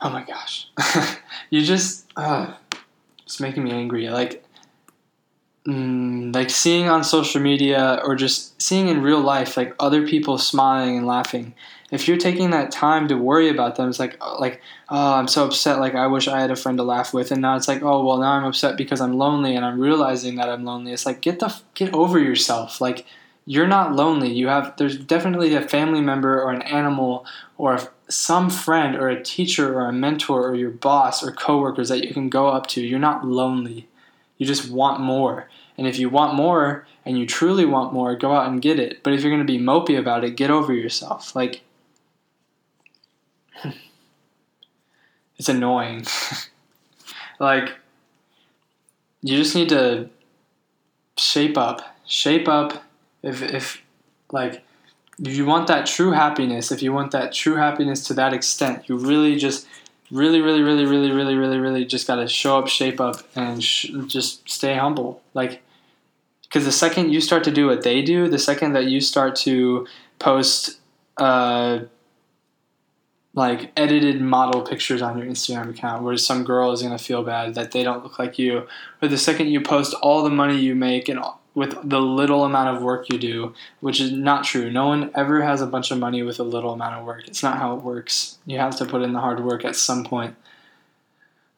Oh 0.00 0.10
my 0.10 0.22
gosh. 0.24 0.68
you 1.50 1.62
just 1.62 2.06
uh, 2.16 2.54
it's 3.22 3.40
making 3.40 3.64
me 3.64 3.70
angry. 3.70 4.08
Like, 4.10 4.43
mm, 5.66 6.34
like 6.34 6.50
seeing 6.50 6.88
on 6.88 7.04
social 7.04 7.40
media 7.40 8.00
or 8.04 8.14
just 8.14 8.60
seeing 8.60 8.88
in 8.88 9.02
real 9.02 9.20
life, 9.20 9.56
like 9.56 9.74
other 9.78 10.06
people 10.06 10.38
smiling 10.38 10.98
and 10.98 11.06
laughing. 11.06 11.54
If 11.90 12.08
you're 12.08 12.16
taking 12.16 12.50
that 12.50 12.72
time 12.72 13.08
to 13.08 13.16
worry 13.16 13.48
about 13.48 13.76
them, 13.76 13.88
it's 13.88 14.00
like, 14.00 14.16
uh, 14.20 14.38
like, 14.40 14.60
oh, 14.88 15.14
I'm 15.14 15.28
so 15.28 15.44
upset. 15.46 15.78
Like, 15.78 15.94
I 15.94 16.06
wish 16.06 16.26
I 16.26 16.40
had 16.40 16.50
a 16.50 16.56
friend 16.56 16.76
to 16.78 16.84
laugh 16.84 17.14
with, 17.14 17.30
and 17.30 17.40
now 17.40 17.56
it's 17.56 17.68
like, 17.68 17.82
oh, 17.82 18.04
well, 18.04 18.18
now 18.18 18.32
I'm 18.32 18.44
upset 18.44 18.76
because 18.76 19.00
I'm 19.00 19.16
lonely, 19.16 19.54
and 19.54 19.64
I'm 19.64 19.78
realizing 19.78 20.36
that 20.36 20.48
I'm 20.48 20.64
lonely. 20.64 20.92
It's 20.92 21.06
like, 21.06 21.20
get 21.20 21.38
the 21.38 21.54
get 21.74 21.94
over 21.94 22.18
yourself. 22.18 22.80
Like, 22.80 23.06
you're 23.46 23.66
not 23.66 23.94
lonely. 23.94 24.32
You 24.32 24.48
have 24.48 24.76
there's 24.76 24.96
definitely 24.96 25.54
a 25.54 25.60
family 25.60 26.00
member 26.00 26.42
or 26.42 26.50
an 26.50 26.62
animal 26.62 27.26
or 27.58 27.78
some 28.08 28.50
friend 28.50 28.96
or 28.96 29.08
a 29.08 29.22
teacher 29.22 29.78
or 29.78 29.88
a 29.88 29.92
mentor 29.92 30.48
or 30.48 30.54
your 30.54 30.70
boss 30.70 31.22
or 31.22 31.30
coworkers 31.32 31.88
that 31.90 32.04
you 32.04 32.12
can 32.12 32.28
go 32.28 32.48
up 32.48 32.66
to. 32.68 32.80
You're 32.80 32.98
not 32.98 33.26
lonely. 33.26 33.88
You 34.38 34.46
just 34.46 34.70
want 34.70 35.00
more. 35.00 35.48
And 35.76 35.86
if 35.86 35.98
you 35.98 36.08
want 36.08 36.34
more 36.34 36.86
and 37.04 37.18
you 37.18 37.26
truly 37.26 37.64
want 37.64 37.92
more, 37.92 38.14
go 38.16 38.32
out 38.32 38.48
and 38.48 38.62
get 38.62 38.78
it. 38.78 39.02
But 39.02 39.12
if 39.12 39.22
you're 39.22 39.30
going 39.30 39.46
to 39.46 39.52
be 39.52 39.58
mopey 39.58 39.98
about 39.98 40.24
it, 40.24 40.36
get 40.36 40.50
over 40.50 40.72
yourself. 40.72 41.34
Like 41.34 41.62
it's 45.38 45.48
annoying. 45.48 46.06
like 47.40 47.74
you 49.22 49.36
just 49.36 49.54
need 49.54 49.68
to 49.70 50.10
shape 51.16 51.56
up. 51.56 51.96
Shape 52.06 52.48
up 52.48 52.84
if 53.22 53.42
if 53.42 53.82
like 54.30 54.62
if 55.18 55.36
you 55.36 55.46
want 55.46 55.68
that 55.68 55.86
true 55.86 56.10
happiness, 56.10 56.72
if 56.72 56.82
you 56.82 56.92
want 56.92 57.12
that 57.12 57.32
true 57.32 57.56
happiness 57.56 58.04
to 58.08 58.14
that 58.14 58.34
extent, 58.34 58.88
you 58.88 58.96
really 58.96 59.36
just 59.36 59.66
really 60.14 60.40
really 60.40 60.62
really 60.62 60.86
really 60.86 61.10
really 61.10 61.34
really 61.34 61.58
really 61.58 61.84
just 61.84 62.06
got 62.06 62.16
to 62.16 62.28
show 62.28 62.56
up, 62.58 62.68
shape 62.68 63.00
up 63.00 63.16
and 63.34 63.62
sh- 63.62 63.90
just 64.06 64.48
stay 64.48 64.76
humble. 64.76 65.20
Like 65.34 65.62
cuz 66.50 66.64
the 66.64 66.72
second 66.72 67.12
you 67.12 67.20
start 67.20 67.44
to 67.44 67.50
do 67.50 67.66
what 67.66 67.82
they 67.82 68.00
do, 68.00 68.28
the 68.28 68.38
second 68.38 68.74
that 68.74 68.84
you 68.84 69.00
start 69.00 69.36
to 69.36 69.86
post 70.18 70.78
uh 71.16 71.80
like 73.34 73.72
edited 73.76 74.20
model 74.20 74.62
pictures 74.62 75.02
on 75.02 75.18
your 75.18 75.26
Instagram 75.26 75.70
account 75.70 76.04
where 76.04 76.16
some 76.16 76.44
girl 76.44 76.70
is 76.70 76.82
to 76.82 76.98
feel 76.98 77.24
bad 77.24 77.56
that 77.56 77.72
they 77.72 77.82
don't 77.82 78.04
look 78.04 78.18
like 78.18 78.38
you 78.38 78.68
or 79.02 79.08
the 79.08 79.18
second 79.18 79.48
you 79.48 79.60
post 79.60 79.92
all 80.02 80.22
the 80.22 80.30
money 80.30 80.56
you 80.56 80.74
make 80.76 81.08
and 81.08 81.18
with 81.54 81.76
the 81.88 82.00
little 82.00 82.44
amount 82.44 82.76
of 82.76 82.82
work 82.82 83.08
you 83.12 83.18
do, 83.18 83.54
which 83.80 84.00
is 84.00 84.10
not 84.10 84.44
true. 84.44 84.70
No 84.70 84.88
one 84.88 85.10
ever 85.14 85.42
has 85.42 85.60
a 85.60 85.66
bunch 85.66 85.90
of 85.90 85.98
money 85.98 86.22
with 86.22 86.40
a 86.40 86.44
little 86.44 86.72
amount 86.72 86.96
of 86.96 87.04
work. 87.04 87.28
It's 87.28 87.42
not 87.42 87.58
how 87.58 87.76
it 87.76 87.82
works. 87.82 88.38
You 88.44 88.58
have 88.58 88.76
to 88.76 88.84
put 88.84 89.02
in 89.02 89.12
the 89.12 89.20
hard 89.20 89.44
work 89.44 89.64
at 89.64 89.76
some 89.76 90.04
point. 90.04 90.34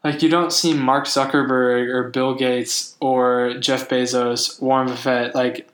Like, 0.04 0.22
you 0.22 0.28
don't 0.28 0.52
see 0.52 0.74
Mark 0.74 1.06
Zuckerberg 1.06 1.88
or 1.88 2.10
Bill 2.10 2.34
Gates 2.34 2.94
or 3.00 3.54
Jeff 3.58 3.88
Bezos, 3.88 4.60
Warren 4.60 4.86
Buffett, 4.86 5.34
like 5.34 5.68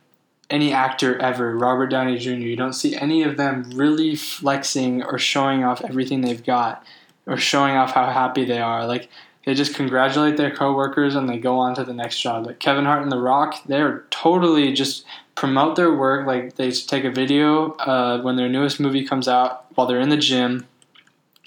any 0.49 0.73
actor 0.73 1.19
ever, 1.19 1.57
Robert 1.57 1.89
Downey 1.89 2.19
Jr., 2.19 2.31
you 2.31 2.57
don't 2.57 2.75
see 2.75 2.95
any 2.95 3.23
of 3.23 3.37
them 3.37 3.71
really 3.75 4.15
flexing 4.15 5.03
or 5.03 5.19
showing 5.19 5.65
off 5.65 5.83
everything 5.83 6.21
they've 6.21 6.45
got 6.45 6.85
or 7.27 7.37
showing 7.37 7.75
off 7.75 7.93
how 7.93 8.11
happy 8.11 8.45
they 8.45 8.61
are. 8.61 8.87
Like, 8.87 9.09
they 9.45 9.55
just 9.55 9.75
congratulate 9.75 10.37
their 10.37 10.55
coworkers 10.55 11.15
and 11.15 11.29
they 11.29 11.39
go 11.39 11.59
on 11.59 11.75
to 11.75 11.85
the 11.85 11.93
next 11.93 12.21
job. 12.21 12.47
Like 12.47 12.61
Kevin 12.61 12.85
Hart 12.85 13.03
and 13.03 13.11
The 13.11 13.19
Rock, 13.19 13.57
they're 13.67 14.05
totally 14.11 14.73
just 14.73 15.05
promote 15.35 15.77
their 15.77 15.93
work. 15.93 16.27
Like 16.27 16.57
they 16.57 16.71
take 16.71 17.05
a 17.05 17.11
video 17.11 17.73
uh, 17.73 18.21
when 18.23 18.37
their 18.37 18.49
newest 18.49 18.79
movie 18.79 19.05
comes 19.05 19.27
out 19.27 19.67
while 19.75 19.87
they're 19.87 20.01
in 20.01 20.11
the 20.11 20.17
gym, 20.17 20.67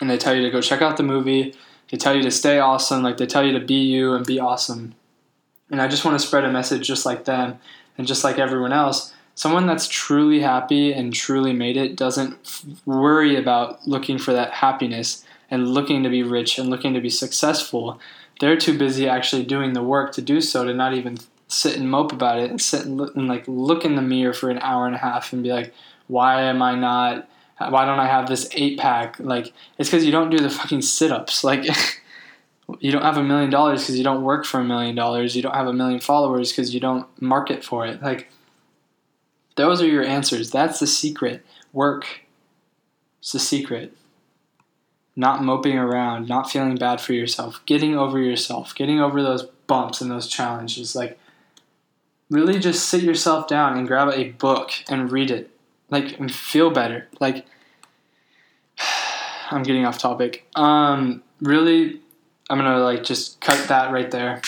and 0.01 0.09
they 0.09 0.17
tell 0.17 0.35
you 0.35 0.41
to 0.41 0.51
go 0.51 0.61
check 0.61 0.81
out 0.81 0.97
the 0.97 1.03
movie. 1.03 1.55
They 1.89 1.97
tell 1.97 2.15
you 2.15 2.23
to 2.23 2.31
stay 2.31 2.59
awesome. 2.59 3.01
Like 3.03 3.17
they 3.17 3.27
tell 3.27 3.45
you 3.45 3.57
to 3.57 3.65
be 3.65 3.75
you 3.75 4.13
and 4.13 4.25
be 4.25 4.39
awesome. 4.39 4.95
And 5.71 5.81
I 5.81 5.87
just 5.87 6.03
want 6.03 6.19
to 6.19 6.25
spread 6.25 6.43
a 6.43 6.51
message 6.51 6.85
just 6.85 7.05
like 7.05 7.25
them 7.25 7.59
and 7.97 8.05
just 8.05 8.23
like 8.23 8.37
everyone 8.37 8.73
else. 8.73 9.13
Someone 9.35 9.67
that's 9.67 9.87
truly 9.87 10.39
happy 10.39 10.93
and 10.93 11.13
truly 11.13 11.53
made 11.53 11.75
it 11.75 11.95
doesn't 11.95 12.37
worry 12.85 13.35
about 13.35 13.85
looking 13.87 14.17
for 14.17 14.31
that 14.33 14.51
happiness 14.51 15.24
and 15.49 15.67
looking 15.67 16.03
to 16.03 16.09
be 16.09 16.23
rich 16.23 16.57
and 16.57 16.69
looking 16.69 16.93
to 16.93 17.01
be 17.01 17.09
successful, 17.09 17.99
they're 18.39 18.57
too 18.57 18.77
busy 18.77 19.07
actually 19.07 19.43
doing 19.43 19.73
the 19.73 19.83
work 19.83 20.13
to 20.13 20.21
do 20.21 20.41
so 20.41 20.65
to 20.65 20.73
not 20.73 20.93
even 20.93 21.17
sit 21.47 21.77
and 21.77 21.89
mope 21.89 22.11
about 22.11 22.39
it 22.39 22.49
and 22.49 22.61
sit 22.61 22.85
and, 22.85 22.97
look, 22.97 23.15
and 23.15 23.27
like 23.27 23.45
look 23.47 23.85
in 23.85 23.95
the 23.95 24.01
mirror 24.01 24.33
for 24.33 24.49
an 24.49 24.59
hour 24.59 24.85
and 24.85 24.95
a 24.95 24.99
half 24.99 25.31
and 25.31 25.43
be 25.43 25.51
like, 25.51 25.73
why 26.07 26.41
am 26.43 26.61
I 26.61 26.75
not? 26.75 27.27
Why 27.57 27.85
don't 27.85 27.99
I 27.99 28.07
have 28.07 28.27
this 28.27 28.49
eight 28.53 28.77
pack? 28.77 29.17
Like 29.19 29.53
it's 29.77 29.89
because 29.89 30.05
you 30.05 30.11
don't 30.11 30.29
do 30.29 30.39
the 30.39 30.49
fucking 30.49 30.81
sit 30.81 31.11
ups. 31.11 31.43
Like 31.43 31.65
you 32.79 32.91
don't 32.91 33.03
have 33.03 33.17
a 33.17 33.23
million 33.23 33.49
dollars 33.49 33.81
because 33.81 33.97
you 33.97 34.03
don't 34.03 34.23
work 34.23 34.45
for 34.45 34.59
a 34.59 34.63
million 34.63 34.95
dollars. 34.95 35.35
You 35.35 35.41
don't 35.41 35.55
have 35.55 35.67
a 35.67 35.73
million 35.73 35.99
followers 35.99 36.51
because 36.51 36.73
you 36.73 36.79
don't 36.79 37.07
market 37.21 37.63
for 37.63 37.85
it. 37.85 38.01
Like 38.01 38.29
those 39.55 39.81
are 39.81 39.87
your 39.87 40.03
answers. 40.03 40.51
That's 40.51 40.79
the 40.79 40.87
secret. 40.87 41.45
Work. 41.71 42.21
It's 43.19 43.31
the 43.31 43.39
secret 43.39 43.95
not 45.15 45.43
moping 45.43 45.77
around, 45.77 46.27
not 46.27 46.49
feeling 46.49 46.75
bad 46.75 46.99
for 46.99 47.13
yourself, 47.13 47.61
getting 47.65 47.97
over 47.97 48.19
yourself, 48.19 48.75
getting 48.75 48.99
over 48.99 49.23
those 49.23 49.43
bumps 49.67 50.01
and 50.01 50.11
those 50.11 50.27
challenges. 50.27 50.95
Like, 50.95 51.17
really 52.29 52.59
just 52.59 52.89
sit 52.89 53.03
yourself 53.03 53.47
down 53.47 53.77
and 53.77 53.87
grab 53.87 54.09
a 54.09 54.31
book 54.31 54.71
and 54.89 55.11
read 55.11 55.31
it. 55.31 55.51
Like, 55.89 56.19
and 56.19 56.31
feel 56.33 56.69
better. 56.69 57.07
Like, 57.19 57.45
I'm 59.51 59.63
getting 59.63 59.85
off 59.85 59.97
topic. 59.97 60.47
Um, 60.55 61.23
really, 61.39 62.01
I'm 62.49 62.57
gonna 62.57 62.79
like 62.79 63.03
just 63.03 63.39
cut 63.41 63.67
that 63.67 63.91
right 63.91 64.09
there 64.11 64.41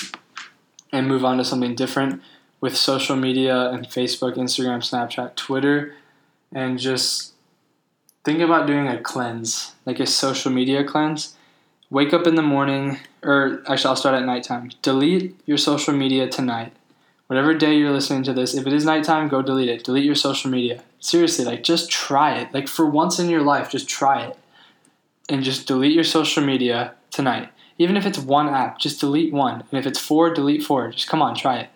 and 0.92 1.08
move 1.08 1.24
on 1.24 1.38
to 1.38 1.46
something 1.46 1.76
different. 1.76 2.22
with 2.60 2.76
social 2.76 3.16
media 3.16 3.70
and 3.70 3.86
Facebook, 3.88 4.36
Instagram, 4.36 4.80
Snapchat, 4.80 5.36
Twitter, 5.36 5.94
and 6.52 6.80
just 6.80 7.34
think 8.28 8.42
about 8.42 8.68
doing 8.68 8.90
a 8.90 9.00
cleanse, 9.00 9.74
like 9.86 10.02
a 10.02 10.06
social 10.06 10.52
media 10.52 10.84
cleanse. 10.84 11.38
Wake 11.90 12.14
up 12.14 12.28
in 12.28 12.36
the 12.36 12.42
morning, 12.42 12.98
or 13.24 13.64
actually, 13.70 13.88
I'll 13.88 13.96
start 13.96 14.16
at 14.16 14.26
nighttime. 14.26 14.70
Delete 14.82 15.40
your 15.46 15.58
social 15.58 15.94
media 15.94 16.28
tonight. 16.28 16.74
Whatever 17.28 17.54
day 17.54 17.78
you're 17.78 17.94
listening 17.94 18.24
to 18.24 18.34
this, 18.34 18.54
if 18.54 18.68
it 18.68 18.74
is 18.74 18.84
nighttime, 18.84 19.30
go 19.30 19.42
delete 19.42 19.70
it. 19.70 19.86
Delete 19.86 20.04
your 20.04 20.14
social 20.14 20.52
media. 20.52 20.84
Seriously, 21.00 21.46
like 21.46 21.64
just 21.64 21.90
try 21.90 22.38
it. 22.38 22.54
Like 22.54 22.68
for 22.68 22.86
once 22.86 23.18
in 23.18 23.30
your 23.30 23.44
life, 23.44 23.72
just 23.72 23.88
try 23.88 24.24
it. 24.24 24.38
And 25.30 25.42
just 25.42 25.66
delete 25.66 25.96
your 25.96 26.04
social 26.04 26.44
media 26.44 26.96
tonight. 27.12 27.48
Even 27.78 27.96
if 27.96 28.06
it's 28.06 28.20
one 28.20 28.50
app, 28.50 28.78
just 28.78 29.00
delete 29.00 29.32
one. 29.32 29.64
And 29.72 29.80
if 29.80 29.88
it's 29.88 30.00
four, 30.00 30.34
delete 30.34 30.64
four. 30.64 30.92
Just 30.92 31.08
come 31.08 31.22
on, 31.22 31.34
try 31.34 31.60
it. 31.60 31.70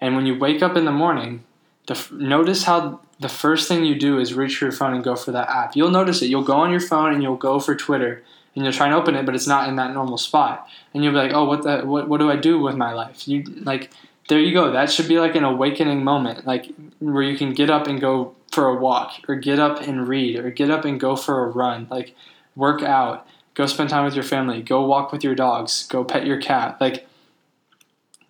And 0.00 0.16
when 0.16 0.24
you 0.24 0.38
wake 0.38 0.62
up 0.62 0.74
in 0.74 0.86
the 0.86 0.90
morning, 0.90 1.44
the, 1.88 2.08
notice 2.12 2.64
how 2.64 3.00
the 3.18 3.28
first 3.28 3.66
thing 3.66 3.84
you 3.84 3.98
do 3.98 4.18
is 4.18 4.34
reach 4.34 4.56
for 4.56 4.66
your 4.66 4.72
phone 4.72 4.94
and 4.94 5.02
go 5.02 5.16
for 5.16 5.32
that 5.32 5.48
app. 5.48 5.74
You'll 5.74 5.90
notice 5.90 6.22
it. 6.22 6.26
You'll 6.26 6.44
go 6.44 6.56
on 6.58 6.70
your 6.70 6.80
phone 6.80 7.12
and 7.12 7.22
you'll 7.22 7.36
go 7.36 7.58
for 7.58 7.74
Twitter 7.74 8.22
and 8.54 8.64
you'll 8.64 8.72
try 8.72 8.86
and 8.86 8.94
open 8.94 9.14
it, 9.14 9.24
but 9.24 9.34
it's 9.34 9.46
not 9.46 9.68
in 9.68 9.76
that 9.76 9.94
normal 9.94 10.18
spot. 10.18 10.68
And 10.92 11.02
you'll 11.02 11.12
be 11.12 11.18
like, 11.18 11.32
"Oh, 11.32 11.44
what 11.44 11.62
the 11.62 11.80
what, 11.80 12.08
what 12.08 12.18
do 12.18 12.30
I 12.30 12.36
do 12.36 12.60
with 12.60 12.76
my 12.76 12.92
life?" 12.92 13.26
You 13.26 13.42
like 13.62 13.90
there 14.28 14.38
you 14.38 14.52
go. 14.52 14.70
That 14.72 14.90
should 14.90 15.08
be 15.08 15.18
like 15.18 15.34
an 15.34 15.44
awakening 15.44 16.04
moment, 16.04 16.46
like 16.46 16.66
where 16.98 17.22
you 17.22 17.36
can 17.36 17.54
get 17.54 17.70
up 17.70 17.86
and 17.86 18.00
go 18.00 18.34
for 18.52 18.68
a 18.68 18.76
walk, 18.76 19.12
or 19.28 19.34
get 19.34 19.58
up 19.58 19.80
and 19.80 20.06
read, 20.06 20.38
or 20.38 20.50
get 20.50 20.70
up 20.70 20.84
and 20.84 21.00
go 21.00 21.16
for 21.16 21.44
a 21.44 21.48
run, 21.48 21.86
like 21.90 22.14
work 22.54 22.82
out, 22.82 23.26
go 23.54 23.66
spend 23.66 23.90
time 23.90 24.04
with 24.04 24.14
your 24.14 24.24
family, 24.24 24.62
go 24.62 24.84
walk 24.84 25.12
with 25.12 25.24
your 25.24 25.34
dogs, 25.34 25.86
go 25.86 26.04
pet 26.04 26.26
your 26.26 26.40
cat. 26.40 26.80
Like 26.80 27.06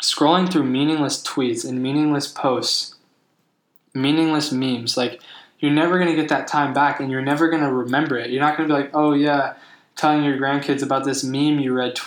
scrolling 0.02 0.50
through 0.50 0.64
meaningless 0.64 1.22
tweets 1.22 1.68
and 1.68 1.82
meaningless 1.82 2.28
posts, 2.28 2.94
meaningless 3.94 4.52
memes, 4.52 4.96
like 4.96 5.20
you're 5.58 5.72
never 5.72 5.98
to 6.10 6.16
get 6.16 6.28
that 6.28 6.46
time 6.46 6.72
back 6.72 7.00
and 7.00 7.10
you're 7.10 7.22
never 7.22 7.50
to 7.62 7.72
remember 7.72 8.16
it. 8.16 8.30
You're 8.30 8.40
not 8.40 8.56
to 8.68 8.74
be 8.74 8.80
like, 8.80 8.90
oh, 8.94 9.12
yeah, 9.12 9.54
telling 9.96 10.22
your 10.22 10.38
grandkids 10.38 10.82
about 10.82 11.04
this 11.04 11.24
meme 11.24 11.58
you 11.58 11.72
read 11.72 11.98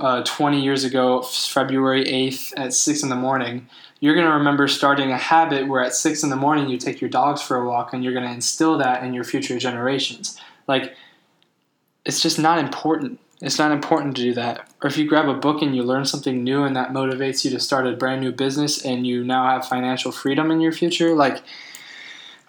uh, 0.00 0.22
20 0.22 0.62
years 0.62 0.84
ago, 0.84 1.22
February 1.22 2.04
8th 2.04 2.52
at 2.56 2.72
6 2.72 3.02
in 3.02 3.08
the 3.08 3.16
morning. 3.16 3.68
You're 3.98 4.14
to 4.26 4.32
remember 4.32 4.68
starting 4.68 5.10
a 5.10 5.18
habit 5.18 5.66
where 5.66 5.82
at 5.82 5.94
6 5.94 6.22
in 6.22 6.30
the 6.30 6.36
morning 6.36 6.68
you 6.68 6.78
take 6.78 7.00
your 7.00 7.10
dogs 7.10 7.42
for 7.42 7.56
a 7.56 7.66
walk 7.66 7.92
and 7.92 8.04
you're 8.04 8.14
to 8.26 8.32
instill 8.32 8.78
that 8.78 9.02
in 9.02 9.12
your 9.12 9.24
future 9.24 9.58
generations. 9.58 10.40
Like, 10.68 10.94
it's 12.06 12.22
just 12.22 12.38
not 12.38 12.58
important. 12.58 13.18
It's 13.40 13.58
not 13.58 13.72
important 13.72 14.16
to 14.16 14.22
do 14.22 14.34
that. 14.34 14.68
Or 14.82 14.88
if 14.88 14.98
you 14.98 15.08
grab 15.08 15.28
a 15.28 15.34
book 15.34 15.62
and 15.62 15.74
you 15.74 15.82
learn 15.82 16.04
something 16.04 16.44
new 16.44 16.62
and 16.64 16.76
that 16.76 16.92
motivates 16.92 17.44
you 17.44 17.50
to 17.52 17.60
start 17.60 17.86
a 17.86 17.92
brand 17.92 18.20
new 18.20 18.32
business 18.32 18.84
and 18.84 19.06
you 19.06 19.24
now 19.24 19.46
have 19.46 19.66
financial 19.66 20.12
freedom 20.12 20.50
in 20.50 20.60
your 20.60 20.72
future, 20.72 21.14
like, 21.14 21.42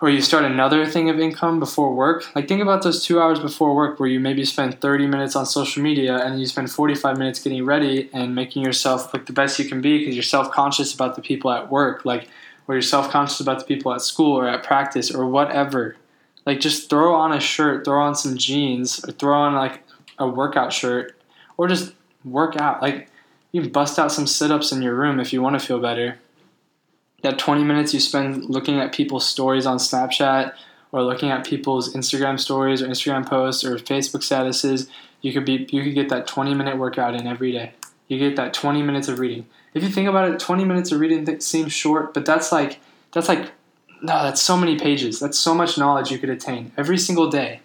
or 0.02 0.10
you 0.10 0.20
start 0.22 0.44
another 0.44 0.86
thing 0.86 1.10
of 1.10 1.20
income 1.20 1.60
before 1.60 1.94
work. 1.96 2.36
Like, 2.36 2.48
think 2.48 2.62
about 2.62 2.84
those 2.84 3.06
two 3.06 3.22
hours 3.22 3.40
before 3.40 3.74
work 3.74 4.00
where 4.00 4.10
you 4.10 4.20
maybe 4.20 4.44
spend 4.44 4.82
30 4.82 5.08
minutes 5.08 5.36
on 5.36 5.46
social 5.46 5.82
media 5.82 6.18
and 6.18 6.40
you 6.40 6.46
spend 6.46 6.72
45 6.72 7.18
minutes 7.18 7.42
getting 7.42 7.64
ready 7.64 8.10
and 8.12 8.36
making 8.36 8.64
yourself 8.64 9.14
look 9.14 9.28
the 9.28 9.34
best 9.34 9.60
you 9.60 9.70
can 9.70 9.80
be 9.80 10.00
because 10.00 10.16
you're 10.16 10.24
self 10.24 10.52
conscious 10.52 10.94
about 10.94 11.16
the 11.16 11.22
people 11.22 11.52
at 11.52 11.72
work, 11.72 12.04
like, 12.04 12.28
or 12.68 12.76
you're 12.76 12.82
self 12.82 13.10
conscious 13.12 13.40
about 13.40 13.60
the 13.60 13.66
people 13.66 13.94
at 13.94 14.02
school 14.02 14.38
or 14.38 14.48
at 14.48 14.64
practice 14.64 15.10
or 15.10 15.26
whatever. 15.26 15.96
Like, 16.46 16.60
just 16.60 16.90
throw 16.90 17.14
on 17.14 17.32
a 17.32 17.40
shirt, 17.40 17.86
throw 17.86 18.02
on 18.02 18.16
some 18.16 18.36
jeans, 18.36 19.06
or 19.06 19.12
throw 19.12 19.38
on 19.38 19.54
like 19.54 19.84
a 20.22 20.28
workout 20.28 20.72
shirt 20.72 21.20
or 21.58 21.68
just 21.68 21.94
work 22.24 22.56
out. 22.56 22.82
Like 22.82 23.10
you 23.52 23.68
bust 23.70 24.00
out 24.00 24.12
some 24.12 24.28
sit 24.28 24.52
ups 24.52 24.72
in 24.72 24.82
your 24.82 24.96
room 24.96 25.20
if 25.20 25.34
you 25.34 25.42
want 25.42 25.60
to 25.60 25.66
feel 25.66 25.80
better. 25.80 26.20
That 27.24 27.38
20 27.38 27.64
minutes 27.64 27.94
you 27.94 28.00
spend 28.00 28.46
looking 28.46 28.80
at 28.80 28.94
people's 28.94 29.28
stories 29.28 29.66
on 29.66 29.78
Snapchat 29.78 30.54
or 30.92 31.04
looking 31.04 31.30
at 31.30 31.46
people's 31.46 31.94
Instagram 31.94 32.40
stories 32.40 32.82
or 32.82 32.88
Instagram 32.88 33.28
posts 33.28 33.64
or 33.64 33.76
Facebook 33.78 34.22
statuses, 34.22 34.88
you 35.22 35.32
could 35.32 35.46
be 35.46 35.68
you 35.72 35.84
could 35.84 35.94
get 35.94 36.10
that 36.10 36.28
20 36.28 36.54
minute 36.54 36.78
workout 36.78 37.14
in 37.14 37.28
every 37.28 37.52
day. 37.52 37.74
You 38.08 38.18
get 38.18 38.36
that 38.36 38.54
20 38.54 38.82
minutes 38.82 39.08
of 39.08 39.20
reading. 39.20 39.46
If 39.74 39.84
you 39.84 39.90
think 39.90 40.10
about 40.10 40.30
it, 40.30 40.40
20 40.40 40.66
minutes 40.66 40.92
of 40.92 41.00
reading 41.00 41.40
seems 41.40 41.72
short, 41.72 42.14
but 42.14 42.26
that's 42.26 42.52
like 42.52 42.80
that's 43.14 43.30
like 43.30 43.52
no, 44.02 44.24
that's 44.24 44.42
so 44.42 44.58
many 44.58 44.80
pages. 44.80 45.20
That's 45.20 45.40
so 45.40 45.54
much 45.54 45.78
knowledge 45.78 46.10
you 46.10 46.18
could 46.18 46.30
attain 46.30 46.72
every 46.76 46.98
single 46.98 47.30
day. 47.30 47.62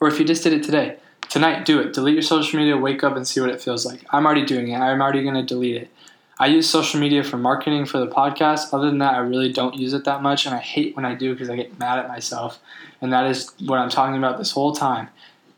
Or 0.00 0.08
if 0.08 0.18
you 0.18 0.24
just 0.24 0.44
did 0.44 0.52
it 0.52 0.62
today, 0.62 0.98
Tonight, 1.28 1.64
do 1.64 1.80
it. 1.80 1.92
Delete 1.92 2.14
your 2.14 2.22
social 2.22 2.58
media, 2.58 2.76
wake 2.76 3.02
up 3.02 3.16
and 3.16 3.26
see 3.26 3.40
what 3.40 3.50
it 3.50 3.60
feels 3.60 3.86
like. 3.86 4.04
I'm 4.10 4.26
already 4.26 4.44
doing 4.44 4.68
it. 4.68 4.76
I'm 4.76 5.00
already 5.00 5.22
going 5.22 5.34
to 5.34 5.42
delete 5.42 5.76
it. 5.76 5.90
I 6.38 6.46
use 6.46 6.68
social 6.68 7.00
media 7.00 7.22
for 7.22 7.36
marketing 7.36 7.86
for 7.86 7.98
the 7.98 8.06
podcast. 8.06 8.74
Other 8.74 8.86
than 8.86 8.98
that, 8.98 9.14
I 9.14 9.18
really 9.18 9.52
don't 9.52 9.74
use 9.74 9.92
it 9.92 10.04
that 10.04 10.22
much, 10.22 10.44
and 10.44 10.54
I 10.54 10.58
hate 10.58 10.96
when 10.96 11.04
I 11.04 11.14
do 11.14 11.32
because 11.32 11.48
I 11.48 11.56
get 11.56 11.78
mad 11.78 11.98
at 11.98 12.08
myself. 12.08 12.58
And 13.00 13.12
that 13.12 13.26
is 13.26 13.50
what 13.64 13.78
I'm 13.78 13.90
talking 13.90 14.16
about 14.16 14.38
this 14.38 14.50
whole 14.50 14.74
time 14.74 15.08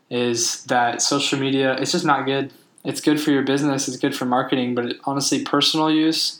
is 0.09 0.63
that 0.65 1.01
social 1.01 1.39
media 1.39 1.73
it's 1.75 1.91
just 1.91 2.05
not 2.05 2.25
good. 2.25 2.51
It's 2.83 3.01
good 3.01 3.19
for 3.19 3.31
your 3.31 3.41
business, 3.41 3.87
it's 3.87 3.97
good 3.97 4.15
for 4.15 4.25
marketing, 4.25 4.75
but 4.75 4.85
it, 4.85 4.97
honestly 5.05 5.43
personal 5.43 5.89
use 5.91 6.39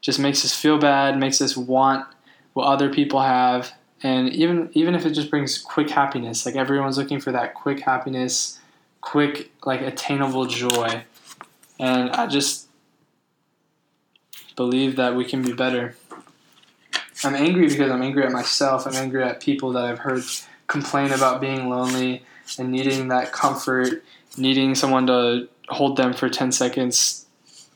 just 0.00 0.18
makes 0.18 0.44
us 0.44 0.54
feel 0.54 0.78
bad, 0.78 1.18
makes 1.18 1.40
us 1.40 1.56
want 1.56 2.06
what 2.54 2.64
other 2.66 2.92
people 2.92 3.20
have, 3.20 3.72
and 4.04 4.28
even 4.28 4.70
even 4.74 4.94
if 4.94 5.04
it 5.04 5.10
just 5.10 5.30
brings 5.30 5.58
quick 5.58 5.90
happiness, 5.90 6.46
like 6.46 6.54
everyone's 6.54 6.96
looking 6.96 7.18
for 7.18 7.32
that 7.32 7.54
quick 7.54 7.80
happiness 7.80 8.60
quick, 9.04 9.50
like 9.64 9.82
attainable 9.82 10.46
joy. 10.46 11.04
And 11.78 12.10
I 12.10 12.26
just 12.26 12.68
believe 14.56 14.96
that 14.96 15.14
we 15.14 15.24
can 15.24 15.42
be 15.42 15.52
better. 15.52 15.94
I'm 17.22 17.34
angry 17.34 17.68
because 17.68 17.90
I'm 17.90 18.02
angry 18.02 18.24
at 18.24 18.32
myself. 18.32 18.86
I'm 18.86 18.94
angry 18.94 19.22
at 19.22 19.40
people 19.40 19.72
that 19.72 19.84
I've 19.84 19.98
heard 19.98 20.24
complain 20.66 21.12
about 21.12 21.40
being 21.40 21.68
lonely 21.68 22.22
and 22.58 22.70
needing 22.70 23.08
that 23.08 23.32
comfort, 23.32 24.02
needing 24.36 24.74
someone 24.74 25.06
to 25.06 25.48
hold 25.68 25.96
them 25.96 26.12
for 26.12 26.28
10 26.28 26.52
seconds 26.52 27.26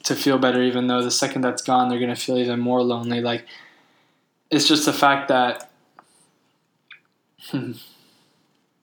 to 0.05 0.15
feel 0.15 0.39
better, 0.39 0.63
even 0.63 0.87
though 0.87 1.03
the 1.03 1.11
second 1.11 1.43
that's 1.43 1.63
gone, 1.63 1.89
they're 1.89 1.99
going 1.99 2.15
to 2.15 2.21
feel 2.21 2.39
even 2.39 2.59
more 2.59 2.83
lonely. 2.83 3.21
Like, 3.21 3.47
it's 4.51 4.67
just 4.67 4.87
the 4.87 4.93
fact 4.93 5.29
that. 5.29 5.71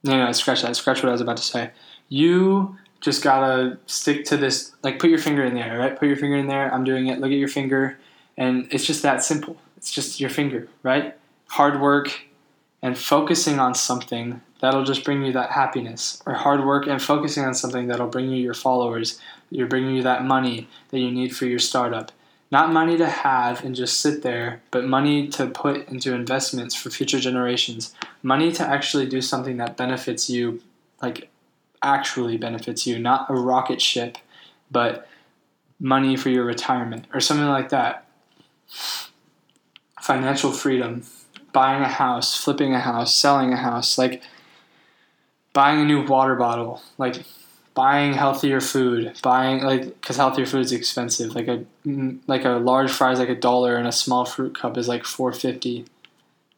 No, 0.06 0.26
no, 0.26 0.32
scratch 0.34 0.62
that. 0.62 0.76
Scratch 0.76 1.02
what 1.02 1.10
I 1.10 1.14
was 1.14 1.22
about 1.22 1.38
to 1.38 1.44
say. 1.44 1.72
You 2.10 2.78
just 3.02 3.24
gotta 3.24 3.78
stick 3.86 4.26
to 4.26 4.38
this 4.38 4.72
like 4.84 5.00
put 5.00 5.10
your 5.10 5.20
finger 5.20 5.44
in 5.44 5.54
there 5.54 5.78
right? 5.78 5.98
Put 5.98 6.08
your 6.08 6.18
finger 6.18 6.38
in 6.38 6.48
there. 6.48 6.74
I'm 6.74 6.84
doing 6.84 7.08
it. 7.08 7.20
Look 7.20 7.32
at 7.32 7.38
your 7.38 7.48
finger. 7.48 7.98
And 8.38 8.68
it's 8.72 8.86
just 8.86 9.02
that 9.04 9.24
simple. 9.24 9.58
It's 9.78 9.92
just 9.92 10.20
your 10.20 10.30
finger 10.30 10.68
right? 10.84 11.16
Hard 11.50 11.82
work 11.82 12.22
and 12.82 12.98
focusing 12.98 13.60
on 13.60 13.74
something 13.74 14.42
that'll 14.62 14.84
just 14.84 15.04
bring 15.04 15.24
you 15.24 15.34
that 15.34 15.52
happiness. 15.52 16.22
Or 16.26 16.34
hard 16.34 16.66
work 16.66 16.88
and 16.88 17.02
focusing 17.02 17.44
on 17.44 17.54
something 17.54 17.88
that'll 17.88 18.08
bring 18.08 18.30
you 18.30 18.38
your 18.38 18.54
followers. 18.54 19.20
You're 19.50 19.68
bringing 19.68 19.96
you 19.96 20.04
that 20.04 20.24
money 20.24 20.68
that 20.90 21.00
you 21.00 21.12
need 21.12 21.36
for 21.36 21.46
your 21.46 21.60
startup 21.60 22.12
not 22.56 22.68
money 22.72 22.96
to 22.98 23.08
have 23.08 23.64
and 23.66 23.76
just 23.76 24.00
sit 24.00 24.22
there 24.22 24.62
but 24.72 24.84
money 24.98 25.28
to 25.28 25.44
put 25.48 25.88
into 25.90 26.14
investments 26.14 26.74
for 26.74 26.90
future 26.90 27.20
generations 27.20 27.94
money 28.24 28.50
to 28.52 28.64
actually 28.76 29.08
do 29.16 29.22
something 29.22 29.58
that 29.58 29.78
benefits 29.78 30.30
you 30.30 30.62
like 31.02 31.30
actually 31.86 32.38
benefits 32.38 32.88
you, 32.88 33.00
not 33.00 33.30
a 33.30 33.34
rocket 33.34 33.82
ship, 33.82 34.18
but 34.72 35.08
money 35.80 36.18
for 36.18 36.30
your 36.30 36.44
retirement 36.44 37.06
or 37.14 37.20
something 37.20 37.48
like 37.48 37.70
that. 37.70 38.08
Financial 40.02 40.52
freedom, 40.52 41.04
buying 41.54 41.82
a 41.82 41.88
house, 41.88 42.36
flipping 42.36 42.74
a 42.74 42.80
house, 42.80 43.14
selling 43.14 43.54
a 43.54 43.58
house, 43.58 43.98
like 43.98 44.24
buying 45.54 45.80
a 45.82 45.86
new 45.86 46.06
water 46.06 46.36
bottle, 46.36 46.82
like 46.98 47.24
buying 47.76 48.14
healthier 48.14 48.62
food, 48.62 49.20
buying 49.22 49.62
like 49.62 49.84
because 50.02 50.18
healthier 50.18 50.46
food 50.46 50.62
is 50.62 50.72
expensive. 50.72 51.36
Like 51.36 51.48
a 51.48 51.66
like 52.26 52.46
a 52.46 52.52
large 52.52 52.92
fry 52.92 53.12
is 53.12 53.20
like 53.20 53.30
a 53.30 53.36
dollar, 53.36 53.76
and 53.76 53.88
a 53.88 53.92
small 53.92 54.26
fruit 54.26 54.58
cup 54.58 54.78
is 54.78 54.88
like 54.88 55.06
four 55.06 55.32
fifty. 55.32 55.86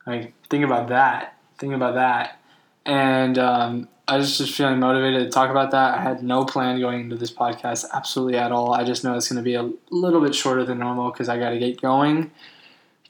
Like 0.06 0.34
think 0.50 0.64
about 0.64 0.88
that. 0.88 1.38
Think 1.58 1.74
about 1.74 1.96
that. 1.96 2.40
And 2.86 3.38
um, 3.38 3.90
I 4.08 4.16
was 4.16 4.38
just 4.38 4.56
feeling 4.56 4.80
motivated 4.80 5.24
to 5.26 5.30
talk 5.30 5.50
about 5.50 5.72
that. 5.72 5.98
I 5.98 6.02
had 6.02 6.24
no 6.24 6.46
plan 6.46 6.80
going 6.80 7.02
into 7.02 7.18
this 7.18 7.32
podcast, 7.32 7.84
absolutely 7.94 8.38
at 8.38 8.54
all. 8.54 8.74
I 8.74 8.86
just 8.86 9.04
know 9.04 9.18
it's 9.18 9.28
going 9.28 9.38
to 9.38 9.44
be 9.44 9.56
a 9.56 9.70
little 9.90 10.22
bit 10.22 10.34
shorter 10.34 10.64
than 10.64 10.80
normal 10.80 11.12
because 11.12 11.28
I 11.28 11.38
got 11.38 11.50
to 11.50 11.60
get 11.60 11.82
going. 11.82 12.32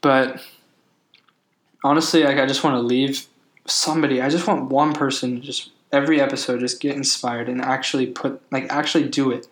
But 0.00 0.42
honestly, 1.84 2.24
like 2.24 2.38
I 2.38 2.46
just 2.46 2.64
want 2.64 2.74
to 2.74 2.80
leave 2.80 3.26
somebody. 3.66 4.20
I 4.20 4.28
just 4.28 4.48
want 4.48 4.70
one 4.70 4.92
person, 4.92 5.40
just 5.40 5.70
every 5.92 6.20
episode, 6.20 6.60
just 6.60 6.80
get 6.80 6.96
inspired 6.96 7.48
and 7.48 7.60
actually 7.60 8.06
put, 8.06 8.40
like, 8.50 8.70
actually 8.70 9.08
do 9.08 9.30
it. 9.30 9.46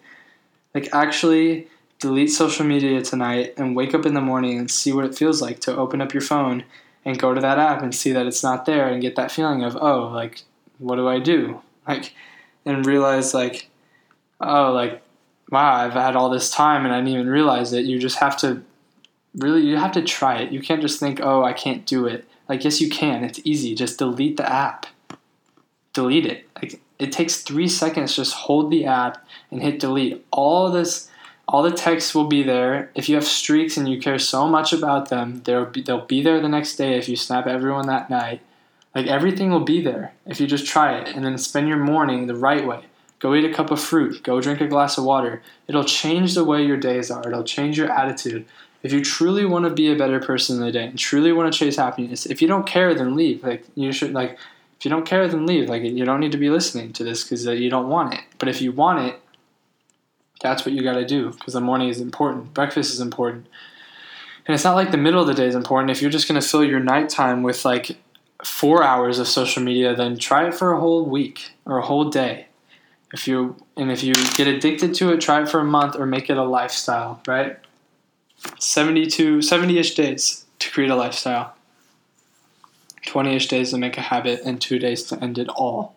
Like, 0.75 0.89
actually 0.93 1.69
delete 1.99 2.31
social 2.31 2.67
media 2.67 3.01
tonight 3.03 3.55
and 3.57 3.75
wake 3.75 3.95
up 3.95 4.05
in 4.05 4.15
the 4.15 4.21
morning 4.21 4.59
and 4.59 4.71
see 4.71 4.93
what 4.93 5.05
it 5.05 5.15
feels 5.15 5.41
like 5.41 5.61
to 5.61 5.77
open 5.77 6.01
up 6.01 6.13
your 6.13 6.21
phone 6.21 6.65
and 7.05 7.19
go 7.19 7.33
to 7.33 7.41
that 7.41 7.59
app 7.59 7.83
and 7.83 7.95
see 7.95 8.13
that 8.13 8.27
it's 8.27 8.43
not 8.43 8.67
there 8.67 8.89
and 8.89 9.01
get 9.01 9.17
that 9.17 9.33
feeling 9.33 9.63
of, 9.63 9.77
oh, 9.77 10.09
like, 10.09 10.43
what 10.79 10.97
do 10.97 11.09
I 11.09 11.19
do? 11.19 11.63
Like, 11.87 12.15
and 12.65 12.85
realize 12.85 13.33
like, 13.33 13.71
oh, 14.41 14.73
like, 14.73 15.03
wow, 15.51 15.75
I've 15.75 15.93
had 15.93 16.17
all 16.17 16.31
this 16.31 16.51
time 16.51 16.85
and 16.85 16.93
I 16.93 16.99
didn't 16.99 17.15
even 17.15 17.29
realize 17.29 17.73
it. 17.73 17.85
You 17.85 17.99
just 17.99 18.19
have 18.19 18.37
to 18.39 18.63
really 19.37 19.63
you 19.63 19.77
have 19.77 19.93
to 19.93 20.03
try 20.03 20.39
it. 20.39 20.53
You 20.53 20.61
can't 20.61 20.83
just 20.83 20.99
think, 20.99 21.21
"Oh, 21.23 21.45
I 21.45 21.53
can't 21.53 21.87
do 21.87 22.07
it." 22.07 22.27
Like, 22.49 22.65
yes, 22.65 22.81
you 22.81 22.89
can. 22.89 23.25
It's 23.25 23.41
easy. 23.45 23.75
Just 23.75 23.99
delete 23.99 24.37
the 24.37 24.51
app. 24.51 24.87
Delete 25.97 26.27
it. 26.27 26.47
Like, 26.57 26.79
it 26.99 27.11
takes 27.11 27.41
three 27.41 27.69
seconds. 27.69 28.15
Just 28.15 28.35
hold 28.35 28.71
the 28.71 28.85
app 28.85 29.27
and 29.51 29.63
hit 29.63 29.81
delete. 29.81 30.27
All 30.31 30.71
this, 30.71 31.09
all 31.49 31.63
the 31.63 31.71
text 31.71 32.15
will 32.15 32.27
be 32.27 32.43
there. 32.43 32.91
If 32.95 33.09
you 33.09 33.15
have 33.15 33.25
streaks 33.25 33.79
and 33.79 33.89
you 33.89 33.99
care 33.99 34.19
so 34.19 34.47
much 34.47 34.75
about 34.75 35.09
them, 35.09 35.41
they'll 35.45 35.65
be, 35.65 35.81
they'll 35.81 36.05
be 36.05 36.21
there 36.21 36.39
the 36.39 36.51
next 36.51 36.77
day. 36.77 36.99
If 36.99 37.09
you 37.09 37.17
snap 37.17 37.47
everyone 37.47 37.87
that 37.87 38.11
night, 38.11 38.43
like 38.95 39.07
everything 39.07 39.51
will 39.51 39.65
be 39.65 39.81
there 39.81 40.13
if 40.27 40.39
you 40.39 40.47
just 40.47 40.67
try 40.67 40.99
it 40.99 41.17
and 41.17 41.25
then 41.25 41.39
spend 41.39 41.67
your 41.67 41.79
morning 41.79 42.27
the 42.27 42.35
right 42.35 42.67
way. 42.67 42.85
Go 43.19 43.35
eat 43.35 43.51
a 43.51 43.55
cup 43.55 43.71
of 43.71 43.81
fruit. 43.81 44.23
Go 44.23 44.43
drink 44.43 44.61
a 44.61 44.67
glass 44.67 44.99
of 44.99 45.05
water. 45.05 45.41
It'll 45.67 45.83
change 45.83 46.35
the 46.35 46.45
way 46.45 46.63
your 46.63 46.77
days 46.77 47.11
are. 47.11 47.27
It'll 47.27 47.43
change 47.43 47.79
your 47.79 47.91
attitude. 47.91 48.45
If 48.83 48.93
you 48.93 49.03
truly 49.03 49.47
want 49.47 49.65
to 49.65 49.71
be 49.71 49.91
a 49.91 49.97
better 49.97 50.21
person 50.21 50.57
in 50.57 50.63
the 50.63 50.73
day 50.73 50.85
and 50.85 50.99
truly 50.99 51.33
want 51.33 51.51
to 51.51 51.59
chase 51.59 51.77
happiness, 51.77 52.27
if 52.27 52.43
you 52.43 52.49
don't 52.49 52.67
care, 52.67 52.95
then 52.95 53.17
leave. 53.17 53.43
Like 53.43 53.65
you 53.75 53.93
should 53.93 54.13
like 54.13 54.39
if 54.79 54.85
you 54.85 54.91
don't 54.91 55.07
care, 55.07 55.27
then 55.27 55.47
leave. 55.47 55.69
Like 55.69 55.83
you 55.83 56.05
don't 56.05 56.21
need 56.21 56.33
to 56.33 56.39
be 56.39 56.51
listening 56.51 56.93
to 56.95 57.05
this 57.05 57.25
because 57.25 57.47
uh, 57.47 57.53
you 57.53 57.71
don't 57.71 57.89
want 57.89 58.15
it. 58.15 58.21
But 58.39 58.49
if 58.49 58.61
you 58.61 58.73
want 58.73 59.07
it, 59.07 59.21
that's 60.41 60.67
what 60.67 60.75
you 60.75 60.83
got 60.83 60.95
to 60.95 61.07
do 61.07 61.31
because 61.31 61.55
the 61.55 61.61
morning 61.61 61.89
is 61.89 62.01
important. 62.01 62.53
Breakfast 62.53 62.93
is 62.93 63.01
important. 63.01 63.47
And 64.47 64.55
it's 64.55 64.65
not 64.65 64.77
like 64.77 64.91
the 64.91 64.97
middle 64.97 65.21
of 65.21 65.27
the 65.27 65.35
day 65.35 65.47
is 65.47 65.55
important. 65.55 65.91
If 65.91 66.01
you're 66.01 66.11
just 66.11 66.29
going 66.29 66.41
to 66.41 66.47
fill 66.47 66.63
your 66.63 66.79
nighttime 66.79 67.43
with 67.43 67.65
like 67.65 67.97
four 68.45 68.83
hours 68.83 69.19
of 69.19 69.27
social 69.27 69.63
media, 69.63 69.95
then 69.95 70.19
try 70.19 70.47
it 70.47 70.55
for 70.55 70.73
a 70.73 70.81
whole 70.81 71.05
week 71.05 71.53
or 71.65 71.79
a 71.79 71.87
whole 71.87 72.11
day. 72.11 72.47
If 73.13 73.27
you 73.27 73.57
and 73.77 73.91
if 73.91 74.03
you 74.03 74.15
get 74.37 74.47
addicted 74.47 74.95
to 74.97 75.13
it, 75.13 75.21
try 75.21 75.43
it 75.43 75.49
for 75.49 75.61
a 75.61 75.65
month 75.65 75.97
or 75.97 76.07
make 76.07 76.29
it 76.29 76.37
a 76.37 76.45
lifestyle, 76.45 77.21
right? 77.27 77.59
72 78.59 79.39
70-ish 79.39 79.95
days 79.95 80.45
to 80.59 80.71
create 80.71 80.91
a 80.91 80.97
lifestyle. 80.97 81.56
20-ish 83.07 83.49
days 83.49 83.71
to 83.71 83.79
make 83.79 83.97
a 83.97 84.03
habit 84.03 84.43
and 84.45 84.61
2 84.61 84.79
days 84.79 85.05
to 85.05 85.23
end 85.23 85.39
it 85.39 85.49
all. 85.49 85.95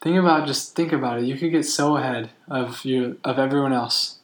Think 0.00 0.18
about 0.18 0.46
just 0.46 0.76
think 0.76 0.92
about 0.92 1.20
it. 1.20 1.24
You 1.24 1.36
could 1.36 1.50
get 1.50 1.64
so 1.64 1.96
ahead 1.96 2.30
of 2.48 2.84
you 2.84 3.18
of 3.24 3.38
everyone 3.38 3.72
else. 3.72 4.18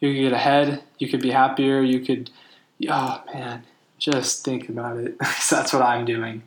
You 0.00 0.14
could 0.14 0.20
get 0.20 0.32
ahead, 0.32 0.82
you 0.98 1.08
could 1.08 1.20
be 1.20 1.30
happier, 1.30 1.82
you 1.82 2.00
could 2.00 2.30
oh 2.88 3.22
man, 3.34 3.64
just 3.98 4.44
think 4.44 4.68
about 4.70 4.96
it. 4.96 5.18
That's 5.50 5.72
what 5.72 5.82
I'm 5.82 6.06
doing. 6.06 6.42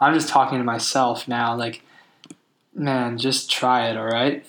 I'm 0.00 0.14
just 0.14 0.28
talking 0.28 0.58
to 0.58 0.64
myself 0.64 1.28
now 1.28 1.54
like 1.54 1.82
man, 2.74 3.18
just 3.18 3.50
try 3.50 3.88
it, 3.88 3.96
all 3.96 4.06
right? 4.06 4.44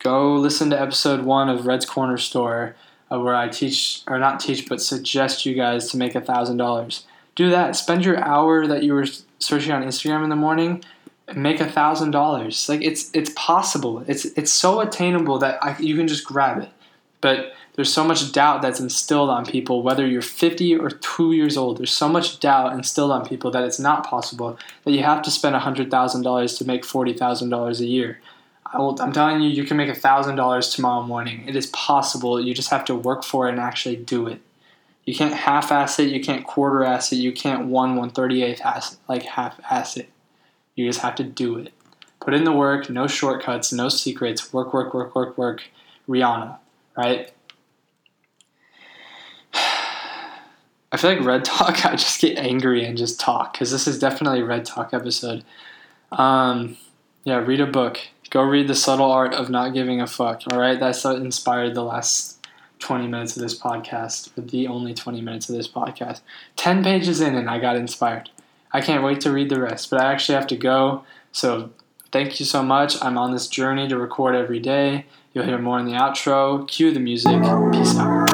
Go 0.00 0.34
listen 0.34 0.70
to 0.70 0.80
episode 0.80 1.24
1 1.24 1.48
of 1.48 1.66
Red's 1.66 1.86
Corner 1.86 2.18
Store 2.18 2.74
uh, 3.10 3.18
where 3.20 3.34
I 3.34 3.48
teach, 3.48 4.02
or 4.06 4.18
not 4.18 4.40
teach, 4.40 4.68
but 4.68 4.80
suggest 4.80 5.46
you 5.46 5.54
guys 5.54 5.90
to 5.90 5.96
make 5.96 6.14
a 6.14 6.20
thousand 6.20 6.58
dollars. 6.58 7.04
Do 7.38 7.50
that. 7.50 7.76
Spend 7.76 8.04
your 8.04 8.18
hour 8.18 8.66
that 8.66 8.82
you 8.82 8.94
were 8.94 9.06
searching 9.38 9.70
on 9.70 9.84
Instagram 9.84 10.24
in 10.24 10.28
the 10.28 10.34
morning, 10.34 10.82
and 11.28 11.40
make 11.40 11.60
a 11.60 11.70
thousand 11.70 12.10
dollars. 12.10 12.68
Like 12.68 12.82
it's 12.82 13.12
it's 13.14 13.30
possible. 13.36 14.04
It's 14.08 14.24
it's 14.24 14.52
so 14.52 14.80
attainable 14.80 15.38
that 15.38 15.62
I, 15.62 15.78
you 15.78 15.94
can 15.94 16.08
just 16.08 16.24
grab 16.24 16.60
it. 16.60 16.68
But 17.20 17.52
there's 17.76 17.92
so 17.92 18.02
much 18.02 18.32
doubt 18.32 18.60
that's 18.60 18.80
instilled 18.80 19.30
on 19.30 19.46
people, 19.46 19.84
whether 19.84 20.04
you're 20.04 20.20
50 20.20 20.78
or 20.78 20.90
two 20.90 21.30
years 21.30 21.56
old. 21.56 21.78
There's 21.78 21.92
so 21.92 22.08
much 22.08 22.40
doubt 22.40 22.72
instilled 22.72 23.12
on 23.12 23.24
people 23.24 23.52
that 23.52 23.62
it's 23.62 23.78
not 23.78 24.04
possible 24.04 24.58
that 24.82 24.90
you 24.90 25.04
have 25.04 25.22
to 25.22 25.30
spend 25.30 25.54
$100,000 25.54 26.58
to 26.58 26.64
make 26.64 26.82
$40,000 26.82 27.80
a 27.80 27.86
year. 27.86 28.20
Will, 28.74 29.00
I'm 29.00 29.12
telling 29.12 29.42
you, 29.42 29.48
you 29.48 29.62
can 29.62 29.76
make 29.76 29.90
$1,000 29.90 30.74
tomorrow 30.74 31.04
morning. 31.04 31.46
It 31.46 31.54
is 31.54 31.68
possible. 31.68 32.40
You 32.40 32.52
just 32.52 32.70
have 32.70 32.84
to 32.86 32.96
work 32.96 33.22
for 33.22 33.46
it 33.46 33.52
and 33.52 33.60
actually 33.60 33.94
do 33.94 34.26
it. 34.26 34.40
You 35.08 35.14
can't 35.14 35.32
half-ass 35.32 35.98
it. 36.00 36.10
You 36.10 36.20
can't 36.20 36.46
quarter-ass 36.46 37.12
it. 37.12 37.16
You 37.16 37.32
can't 37.32 37.68
one 37.68 37.96
one 37.96 38.10
thirty-eighth 38.10 38.60
ass 38.60 38.98
like 39.08 39.22
half-ass 39.22 39.96
it. 39.96 40.10
You 40.74 40.86
just 40.86 41.00
have 41.00 41.14
to 41.14 41.24
do 41.24 41.56
it. 41.56 41.72
Put 42.20 42.34
in 42.34 42.44
the 42.44 42.52
work. 42.52 42.90
No 42.90 43.06
shortcuts. 43.06 43.72
No 43.72 43.88
secrets. 43.88 44.52
Work, 44.52 44.74
work, 44.74 44.92
work, 44.92 45.14
work, 45.14 45.38
work. 45.38 45.62
Rihanna, 46.06 46.58
right? 46.94 47.32
I 49.54 50.98
feel 50.98 51.14
like 51.14 51.24
Red 51.24 51.42
Talk. 51.42 51.86
I 51.86 51.92
just 51.92 52.20
get 52.20 52.36
angry 52.36 52.84
and 52.84 52.98
just 52.98 53.18
talk 53.18 53.54
because 53.54 53.70
this 53.70 53.88
is 53.88 53.98
definitely 53.98 54.40
a 54.40 54.44
REDD 54.44 54.66
Talk 54.66 54.92
episode. 54.92 55.42
Um, 56.12 56.76
yeah, 57.24 57.36
read 57.36 57.60
a 57.60 57.66
book. 57.66 57.98
Go 58.28 58.42
read 58.42 58.68
The 58.68 58.74
Subtle 58.74 59.10
Art 59.10 59.32
of 59.32 59.48
Not 59.48 59.72
Giving 59.72 60.02
a 60.02 60.06
Fuck. 60.06 60.42
All 60.52 60.60
right, 60.60 60.78
that's 60.78 61.02
what 61.02 61.16
inspired 61.16 61.74
the 61.74 61.82
last 61.82 62.37
20 62.78 63.06
minutes 63.06 63.36
of 63.36 63.42
this 63.42 63.58
podcast, 63.58 64.30
the 64.36 64.66
only 64.66 64.94
20 64.94 65.20
minutes 65.20 65.48
of 65.48 65.56
this 65.56 65.68
podcast. 65.68 66.20
10 66.56 66.82
pages 66.82 67.20
in, 67.20 67.34
and 67.34 67.48
I 67.48 67.58
got 67.58 67.76
inspired. 67.76 68.30
I 68.72 68.80
can't 68.80 69.02
wait 69.02 69.20
to 69.22 69.32
read 69.32 69.48
the 69.48 69.60
rest, 69.60 69.90
but 69.90 70.00
I 70.00 70.12
actually 70.12 70.36
have 70.36 70.46
to 70.48 70.56
go. 70.56 71.04
So 71.32 71.70
thank 72.12 72.38
you 72.40 72.46
so 72.46 72.62
much. 72.62 73.02
I'm 73.02 73.18
on 73.18 73.32
this 73.32 73.46
journey 73.46 73.88
to 73.88 73.98
record 73.98 74.34
every 74.34 74.60
day. 74.60 75.06
You'll 75.32 75.44
hear 75.44 75.58
more 75.58 75.78
in 75.78 75.86
the 75.86 75.92
outro. 75.92 76.66
Cue 76.68 76.92
the 76.92 77.00
music. 77.00 77.42
Peace 77.72 77.96
out. 77.96 78.27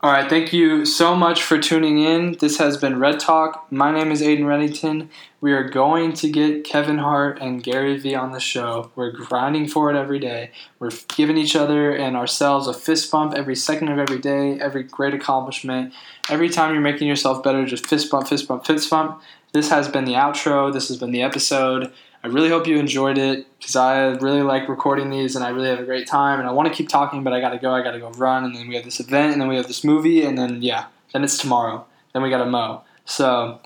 All 0.00 0.12
right, 0.12 0.30
thank 0.30 0.52
you 0.52 0.84
so 0.84 1.16
much 1.16 1.42
for 1.42 1.58
tuning 1.58 1.98
in. 1.98 2.36
This 2.38 2.58
has 2.58 2.76
been 2.76 3.00
REDD 3.00 3.18
Talk. 3.18 3.66
My 3.72 3.90
name 3.90 4.12
is 4.12 4.22
Ayden 4.22 4.44
Reddington. 4.44 5.08
We 5.40 5.52
are 5.52 5.68
going 5.68 6.12
to 6.12 6.30
get 6.30 6.62
Kevin 6.62 6.98
Hart 6.98 7.40
and 7.40 7.64
Gary 7.64 7.98
Vee 7.98 8.14
on 8.14 8.30
the 8.30 8.38
show. 8.38 8.92
We're 8.94 9.10
grinding 9.10 9.66
for 9.66 9.90
it 9.90 9.98
every 9.98 10.20
day. 10.20 10.52
We're 10.78 10.92
giving 11.16 11.36
each 11.36 11.56
other 11.56 11.90
and 11.90 12.16
ourselves 12.16 12.68
a 12.68 12.74
fist 12.74 13.10
bump 13.10 13.34
every 13.34 13.56
second 13.56 13.88
of 13.88 13.98
every 13.98 14.20
day, 14.20 14.60
every 14.60 14.84
great 14.84 15.14
accomplishment. 15.14 15.92
Every 16.30 16.48
time 16.48 16.72
you're 16.72 16.80
making 16.80 17.08
yourself 17.08 17.42
better, 17.42 17.66
just 17.66 17.84
fist 17.84 18.08
bump, 18.08 18.28
fist 18.28 18.46
bump, 18.46 18.66
fist 18.66 18.88
bump. 18.88 19.20
This 19.52 19.68
has 19.70 19.88
been 19.88 20.04
the 20.04 20.12
outro. 20.12 20.72
This 20.72 20.86
has 20.86 20.98
been 20.98 21.10
the 21.10 21.22
episode. 21.22 21.92
I 22.28 22.30
really 22.30 22.50
hope 22.50 22.66
you 22.66 22.78
enjoyed 22.78 23.16
it 23.16 23.46
because 23.58 23.74
I 23.74 24.08
really 24.08 24.42
like 24.42 24.68
recording 24.68 25.08
these 25.08 25.34
and 25.34 25.42
I 25.42 25.48
really 25.48 25.70
have 25.70 25.80
a 25.80 25.84
great 25.84 26.06
time. 26.06 26.40
And 26.40 26.46
I 26.46 26.52
want 26.52 26.68
to 26.68 26.74
keep 26.74 26.90
talking, 26.90 27.24
but 27.24 27.32
I 27.32 27.40
got 27.40 27.50
to 27.50 27.58
go. 27.58 27.72
I 27.72 27.82
got 27.82 27.92
to 27.92 27.98
go 27.98 28.10
run. 28.10 28.44
And 28.44 28.54
then 28.54 28.68
we 28.68 28.74
have 28.74 28.84
this 28.84 29.00
event, 29.00 29.32
and 29.32 29.40
then 29.40 29.48
we 29.48 29.56
have 29.56 29.66
this 29.66 29.82
movie, 29.82 30.22
and 30.22 30.36
then, 30.36 30.62
yeah, 30.62 30.86
then 31.14 31.24
it's 31.24 31.38
tomorrow. 31.38 31.86
Then 32.12 32.22
we 32.22 32.28
got 32.28 32.44
to 32.44 32.46
mow. 32.46 32.82
So 33.06 33.60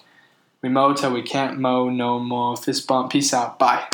we 0.62 0.68
mow 0.68 0.94
till 0.94 1.12
we 1.12 1.22
can't 1.22 1.58
mow 1.58 1.90
no 1.90 2.20
more. 2.20 2.56
Fist 2.56 2.86
bump. 2.86 3.10
Peace 3.10 3.34
out. 3.34 3.58
Bye. 3.58 3.84